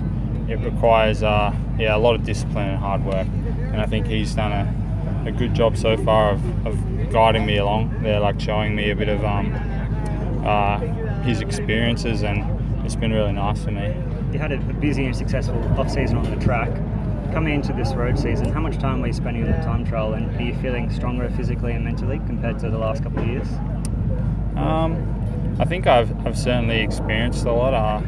it 0.48 0.60
requires 0.60 1.22
uh, 1.24 1.56
yeah 1.78 1.96
a 1.96 2.00
lot 2.00 2.16
of 2.16 2.24
discipline 2.24 2.70
and 2.70 2.78
hard 2.78 3.04
work, 3.06 3.28
and 3.28 3.82
I 3.82 3.86
think 3.86 4.08
he's 4.08 4.34
done 4.36 4.52
a, 4.52 5.28
a 5.28 5.32
good 5.32 5.54
job 5.54 5.78
so 5.78 5.98
far 5.98 6.32
of, 6.32 6.68
of 6.68 7.12
guiding 7.12 7.46
me 7.46 7.58
along. 7.58 8.02
They're 8.02 8.20
like 8.20 8.40
showing 8.40 8.76
me 8.76 8.90
a 8.92 8.96
bit 8.96 9.10
of 9.10 9.24
um, 9.24 9.54
uh, 10.46 10.80
his 11.22 11.42
experiences, 11.42 12.24
and 12.24 12.86
it's 12.86 12.96
been 12.96 13.12
really 13.12 13.34
nice 13.34 13.64
for 13.64 13.72
me. 13.72 13.96
You 14.32 14.40
had 14.40 14.52
a 14.52 14.58
busy 14.58 15.06
and 15.06 15.16
successful 15.16 15.62
off 15.80 15.90
season 15.90 16.18
on 16.18 16.30
the 16.30 16.44
track 16.44 16.70
coming 17.32 17.54
into 17.54 17.74
this 17.74 17.94
road 17.94 18.18
season, 18.18 18.52
how 18.52 18.60
much 18.60 18.78
time 18.78 19.02
were 19.02 19.08
you 19.08 19.14
spending 19.14 19.44
on 19.44 19.52
the 19.52 19.66
time 19.66 19.86
trial, 19.86 20.14
and 20.14 20.36
are 20.36 20.42
you 20.42 20.56
feeling 20.56 20.92
stronger 20.92 21.30
physically 21.32 21.74
and 21.74 21.84
mentally 21.84 22.18
compared 22.26 22.58
to 22.60 22.70
the 22.70 22.78
last 22.78 23.04
couple 23.04 23.20
of 23.20 23.28
years? 23.28 23.48
Um, 24.56 25.19
I 25.60 25.66
think 25.66 25.88
I've, 25.88 26.25
I've 26.25 26.38
certainly 26.38 26.80
experienced 26.80 27.46
a 27.46 27.51
lot. 27.51 27.74
Uh, 27.74 28.01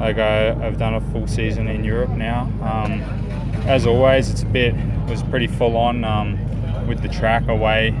like 0.00 0.18
I, 0.18 0.54
have 0.54 0.78
done 0.78 0.94
a 0.94 1.00
full 1.12 1.26
season 1.26 1.68
in 1.68 1.84
Europe 1.84 2.10
now. 2.10 2.42
Um, 2.62 3.02
as 3.66 3.86
always, 3.86 4.30
it's 4.30 4.42
a 4.42 4.46
bit 4.46 4.74
it 4.74 5.10
was 5.10 5.22
pretty 5.24 5.46
full 5.46 5.76
on 5.76 6.04
um, 6.04 6.86
with 6.86 7.02
the 7.02 7.08
track 7.08 7.46
away 7.48 7.94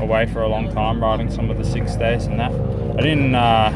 away 0.00 0.26
for 0.26 0.42
a 0.42 0.48
long 0.48 0.72
time, 0.72 1.00
riding 1.00 1.30
some 1.30 1.50
of 1.50 1.58
the 1.58 1.64
six 1.64 1.94
days 1.94 2.26
and 2.26 2.40
that. 2.40 2.50
I 2.50 3.02
didn't. 3.02 3.34
Uh, 3.34 3.70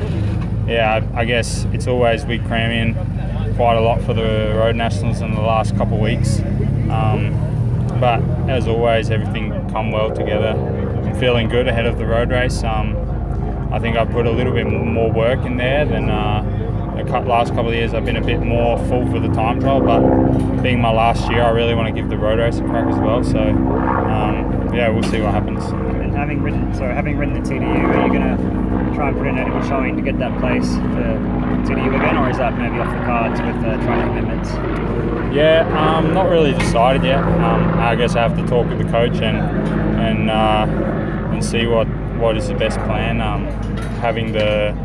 yeah, 0.67 1.01
I, 1.15 1.21
I 1.21 1.25
guess 1.25 1.65
it's 1.67 1.87
always 1.87 2.25
we 2.27 2.39
cram 2.41 2.73
in 2.73 3.55
quite 3.55 3.77
a 3.77 3.81
lot 3.81 4.03
for 4.03 4.15
the 4.15 4.53
road 4.57 4.75
nationals 4.75 5.21
in 5.21 5.35
the 5.35 5.41
last 5.41 5.77
couple 5.77 5.95
of 5.97 6.03
weeks. 6.03 6.41
Um, 6.91 7.35
but 8.01 8.21
as 8.51 8.67
always, 8.67 9.11
everything 9.11 9.51
come 9.71 9.93
well 9.93 10.13
together. 10.13 10.49
I'm 11.05 11.19
feeling 11.21 11.49
good 11.49 11.69
ahead 11.69 11.87
of 11.87 11.99
the 11.99 12.07
road 12.07 12.31
race. 12.31 12.65
Um, 12.65 13.06
I 13.77 13.79
think 13.79 13.95
I 13.99 14.07
put 14.07 14.27
a 14.27 14.31
little 14.31 14.55
bit 14.55 14.67
more 14.67 15.13
work 15.13 15.45
in 15.45 15.59
there 15.59 15.85
than 15.85 16.09
uh, 16.09 16.41
the 16.97 17.21
last 17.29 17.51
couple 17.51 17.69
of 17.69 17.75
years. 17.75 17.93
I've 17.93 18.07
been 18.07 18.17
a 18.17 18.25
bit 18.25 18.41
more 18.41 18.79
full 18.87 19.07
for 19.11 19.21
the 19.21 19.29
time 19.29 19.61
trial, 19.61 19.83
but 19.83 20.63
being 20.63 20.81
my 20.81 20.91
last 20.91 21.31
year, 21.31 21.43
I 21.43 21.51
really 21.51 21.75
want 21.75 21.87
to 21.87 21.93
give 21.93 22.09
the 22.09 22.17
road 22.17 22.39
race 22.39 22.57
a 22.57 22.63
crack 22.63 22.87
as 22.87 22.99
well. 22.99 23.23
So 23.23 23.39
um, 23.39 24.73
yeah, 24.75 24.89
we'll 24.89 25.03
see 25.03 25.21
what 25.21 25.33
happens. 25.33 25.63
And 25.67 26.15
having 26.15 26.41
ridden, 26.41 26.73
so 26.73 26.85
having 26.89 27.19
ridden 27.19 27.35
the 27.35 27.47
TDU, 27.47 27.67
are 27.67 28.07
you 28.07 28.13
going 28.19 28.23
to 28.23 28.95
try 28.95 29.09
and 29.09 29.19
put 29.19 29.27
in 29.27 29.37
a 29.37 29.69
showing 29.69 29.95
to 29.95 30.01
get 30.01 30.19
that 30.21 30.41
place 30.41 30.75
for 30.75 31.05
TDU 31.69 31.97
again, 31.97 32.17
or 32.17 32.31
is 32.31 32.39
that 32.39 32.57
maybe 32.57 32.79
off 32.79 32.91
the 32.91 33.05
cards 33.05 33.39
with 33.43 33.57
uh, 33.57 33.77
track 33.85 34.09
commitments? 34.09 34.49
Yeah, 35.37 35.69
um, 35.77 36.15
not 36.15 36.31
really 36.31 36.55
decided 36.55 37.05
yet. 37.05 37.23
Um, 37.23 37.79
I 37.79 37.95
guess 37.95 38.17
I 38.17 38.23
have 38.23 38.39
to 38.39 38.47
talk 38.47 38.71
with 38.71 38.79
the 38.79 38.91
coach 38.91 39.21
and 39.21 39.37
and 40.01 40.31
uh, 40.31 40.67
and 41.33 41.45
see 41.45 41.67
what, 41.67 41.87
what 42.19 42.37
is 42.37 42.49
the 42.49 42.55
best 42.55 42.79
plan. 42.81 43.21
Um, 43.21 43.47
having 44.01 44.33
the 44.33 44.77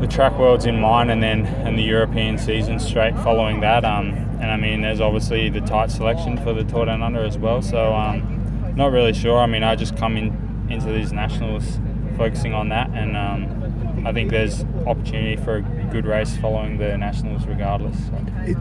the 0.00 0.06
track 0.06 0.38
worlds 0.38 0.64
in 0.64 0.80
mind, 0.80 1.10
and 1.10 1.22
then 1.22 1.46
and 1.46 1.78
the 1.78 1.82
European 1.82 2.38
season 2.38 2.78
straight 2.80 3.14
following 3.16 3.60
that. 3.60 3.84
Um, 3.84 4.14
and 4.40 4.50
I 4.50 4.56
mean, 4.56 4.80
there's 4.80 5.00
obviously 5.00 5.50
the 5.50 5.60
tight 5.60 5.90
selection 5.90 6.38
for 6.38 6.54
the 6.54 6.64
Tour 6.64 6.86
Down 6.86 7.02
Under 7.02 7.22
as 7.22 7.36
well. 7.36 7.60
So 7.60 7.94
um, 7.94 8.72
not 8.74 8.92
really 8.92 9.12
sure. 9.12 9.38
I 9.38 9.46
mean, 9.46 9.62
I 9.62 9.76
just 9.76 9.96
come 9.96 10.16
in 10.16 10.66
into 10.70 10.86
these 10.86 11.12
nationals 11.12 11.78
focusing 12.16 12.54
on 12.54 12.68
that, 12.70 12.90
and 12.90 13.16
um, 13.16 14.06
I 14.06 14.12
think 14.12 14.30
there's 14.30 14.64
opportunity 14.86 15.36
for 15.36 15.56
a 15.56 15.62
good 15.90 16.06
race 16.06 16.36
following 16.36 16.78
the 16.78 16.96
nationals 16.96 17.46
regardless. 17.46 17.96
So. 18.06 18.14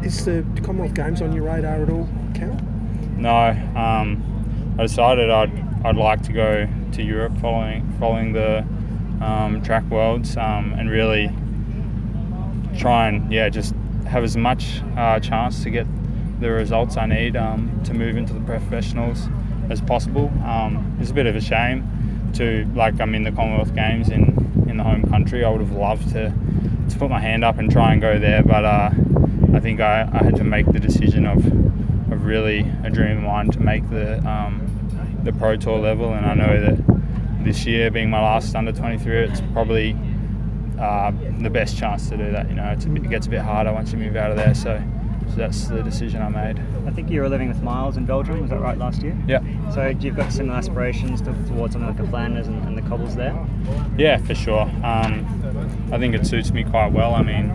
Is 0.03 0.25
the 0.25 0.45
Commonwealth 0.63 0.93
Games 0.93 1.21
on 1.21 1.33
your 1.33 1.43
radar 1.43 1.83
at 1.83 1.89
all, 1.89 2.09
Cal? 2.33 2.59
No, 3.15 3.49
um, 3.75 4.75
I 4.77 4.83
decided 4.83 5.29
I'd 5.29 5.85
I'd 5.85 5.95
like 5.95 6.21
to 6.23 6.33
go 6.33 6.67
to 6.93 7.03
Europe 7.03 7.37
following 7.39 7.91
following 7.99 8.33
the 8.33 8.65
um, 9.21 9.61
track 9.63 9.83
worlds 9.89 10.37
um, 10.37 10.73
and 10.77 10.89
really 10.89 11.31
try 12.77 13.07
and 13.07 13.31
yeah 13.31 13.49
just 13.49 13.73
have 14.07 14.23
as 14.23 14.37
much 14.37 14.81
uh, 14.97 15.19
chance 15.19 15.63
to 15.63 15.69
get 15.69 15.85
the 16.39 16.49
results 16.49 16.97
I 16.97 17.05
need 17.05 17.35
um, 17.35 17.81
to 17.83 17.93
move 17.93 18.15
into 18.15 18.33
the 18.33 18.39
professionals 18.39 19.27
as 19.69 19.81
possible. 19.81 20.31
Um, 20.45 20.97
it's 20.99 21.11
a 21.11 21.13
bit 21.13 21.25
of 21.25 21.35
a 21.35 21.41
shame 21.41 22.31
to 22.35 22.65
like 22.75 22.99
I'm 22.99 23.13
in 23.15 23.23
the 23.23 23.31
Commonwealth 23.31 23.75
Games 23.75 24.09
in 24.09 24.65
in 24.69 24.77
the 24.77 24.83
home 24.83 25.03
country. 25.09 25.43
I 25.43 25.49
would 25.49 25.61
have 25.61 25.71
loved 25.71 26.09
to 26.11 26.33
to 26.89 26.97
put 26.97 27.09
my 27.09 27.19
hand 27.19 27.43
up 27.43 27.57
and 27.57 27.71
try 27.71 27.91
and 27.91 28.01
go 28.01 28.17
there, 28.17 28.43
but 28.43 28.65
uh, 28.65 28.89
I 29.53 29.59
think 29.59 29.79
I, 29.79 30.09
I 30.11 30.23
had 30.23 30.35
to 30.37 30.43
make 30.43 30.65
the 30.67 30.79
decision 30.79 31.25
of 31.25 31.45
of 32.11 32.25
really 32.25 32.71
a 32.83 32.89
dream 32.89 33.17
of 33.17 33.23
mine 33.23 33.49
to 33.51 33.59
make 33.59 33.87
the 33.89 34.17
um, 34.27 34.68
the 35.23 35.33
pro 35.33 35.55
tour 35.55 35.79
level, 35.79 36.13
and 36.13 36.25
I 36.25 36.33
know 36.33 36.59
that 36.61 37.43
this 37.43 37.65
year 37.65 37.89
being 37.91 38.09
my 38.09 38.21
last 38.21 38.55
under 38.55 38.71
23, 38.71 39.17
it's 39.19 39.41
probably 39.53 39.95
uh, 40.79 41.11
the 41.39 41.49
best 41.49 41.77
chance 41.77 42.09
to 42.09 42.17
do 42.17 42.31
that. 42.31 42.49
You 42.49 42.55
know, 42.55 42.75
bit, 42.75 43.03
it 43.05 43.09
gets 43.09 43.27
a 43.27 43.29
bit 43.29 43.41
harder 43.41 43.73
once 43.73 43.91
you 43.91 43.97
move 43.97 44.15
out 44.15 44.31
of 44.31 44.37
there, 44.37 44.53
so. 44.53 44.81
So 45.29 45.35
that's 45.35 45.67
the 45.67 45.83
decision 45.83 46.23
I 46.23 46.29
made. 46.29 46.59
I 46.87 46.91
think 46.91 47.11
you 47.11 47.21
were 47.21 47.29
living 47.29 47.49
with 47.49 47.61
Miles 47.61 47.97
in 47.97 48.05
Belgium, 48.07 48.41
was 48.41 48.49
that 48.49 48.61
right 48.61 48.79
last 48.79 49.03
year? 49.03 49.15
Yeah. 49.27 49.41
So 49.69 49.85
you've 49.87 50.15
got 50.15 50.31
similar 50.31 50.57
aspirations 50.57 51.21
to, 51.21 51.33
towards 51.47 51.73
something 51.73 51.87
like 51.87 51.97
the 51.97 52.07
Flanders 52.07 52.47
and, 52.47 52.63
and, 52.63 52.75
the 52.75 52.81
cobbles 52.81 53.15
there? 53.15 53.37
Yeah, 53.95 54.17
for 54.17 54.33
sure. 54.33 54.61
Um, 54.61 55.89
I 55.91 55.99
think 55.99 56.15
it 56.15 56.25
suits 56.25 56.51
me 56.51 56.63
quite 56.63 56.91
well. 56.91 57.13
I 57.13 57.21
mean, 57.21 57.51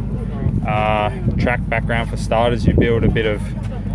uh, 0.66 1.37
track 1.37 1.68
background 1.68 2.11
for 2.11 2.16
starters, 2.16 2.64
you 2.64 2.75
build 2.75 3.02
a 3.02 3.11
bit 3.11 3.26
of 3.26 3.40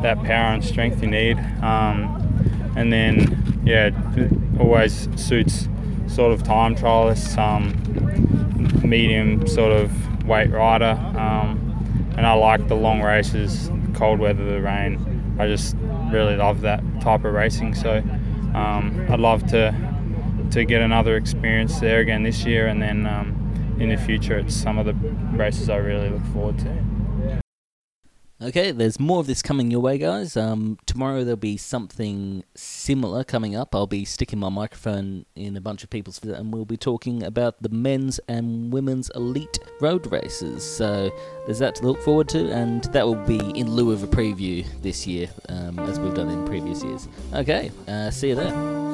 that 0.02 0.22
power 0.24 0.54
and 0.54 0.64
strength 0.64 1.02
you 1.02 1.10
need. 1.10 1.40
Um, 1.62 2.74
and 2.76 2.92
then, 2.92 3.59
yeah, 3.70 3.92
it 4.18 4.32
always 4.60 5.08
suits 5.16 5.70
sort 6.08 6.34
of 6.34 6.42
time 6.42 6.76
trialists, 6.76 7.38
um, 7.38 7.76
medium 8.88 9.46
sort 9.48 9.72
of 9.72 10.26
weight 10.26 10.50
rider. 10.50 10.98
Um, 11.16 12.14
and 12.18 12.26
I 12.26 12.34
like 12.34 12.68
the 12.68 12.76
long 12.76 13.02
races, 13.02 13.72
cold 13.94 14.20
weather, 14.20 14.44
the 14.44 14.60
rain. 14.60 15.36
I 15.40 15.48
just 15.48 15.76
really 16.12 16.36
love 16.36 16.62
that 16.62 16.84
type 17.00 17.24
of 17.24 17.34
racing. 17.34 17.76
So 17.76 17.98
um, 18.56 19.06
I'd 19.10 19.20
love 19.20 19.46
to 19.52 19.74
to 20.52 20.66
get 20.66 20.82
another 20.82 21.16
experience 21.16 21.80
there 21.80 22.00
again 22.00 22.24
this 22.24 22.44
year, 22.44 22.66
and 22.66 22.82
then 22.82 23.06
um, 23.06 23.78
in 23.80 23.90
the 23.90 23.98
future, 23.98 24.40
it's 24.40 24.56
some 24.56 24.80
of 24.80 24.88
the 24.88 24.94
races 25.38 25.70
I 25.70 25.76
really 25.78 26.10
look 26.10 26.26
forward 26.34 26.58
to. 26.60 26.84
Okay, 28.42 28.72
there's 28.72 29.02
more 29.02 29.20
of 29.20 29.28
this 29.28 29.42
coming 29.42 29.70
your 29.70 29.82
way, 29.82 29.98
guys. 29.98 30.38
Um, 30.38 30.78
tomorrow 30.86 31.26
there'll 31.26 31.36
be 31.36 31.58
something 31.58 32.46
similar 32.56 33.26
coming 33.26 33.54
up. 33.54 33.76
I'll 33.76 33.86
be 33.86 34.06
sticking 34.06 34.40
my 34.40 34.48
microphone 34.48 35.26
in 35.36 35.58
a 35.58 35.62
bunch 35.62 35.84
of 35.84 35.90
people's 35.90 36.24
and 36.24 36.54
we'll 36.54 36.64
be 36.64 36.78
talking 36.78 37.22
about 37.24 37.62
the 37.62 37.68
men's 37.68 38.18
and 38.30 38.72
women's 38.72 39.10
elite 39.14 39.60
road 39.82 40.10
races. 40.10 40.64
So 40.64 41.12
there's 41.48 41.60
that 41.60 41.76
to 41.76 41.86
look 41.86 42.02
forward 42.02 42.30
to, 42.30 42.50
and 42.50 42.86
that 42.86 43.06
will 43.06 43.16
be 43.26 43.40
in 43.60 43.72
lieu 43.72 43.92
of 43.92 44.04
a 44.04 44.08
preview 44.08 44.66
this 44.82 45.06
year, 45.06 45.30
um, 45.50 45.78
as 45.80 46.00
we've 46.00 46.14
done 46.14 46.30
in 46.30 46.46
previous 46.46 46.82
years. 46.82 47.10
Okay, 47.34 47.72
uh, 47.90 48.10
see 48.10 48.30
you 48.30 48.36
there. 48.36 48.89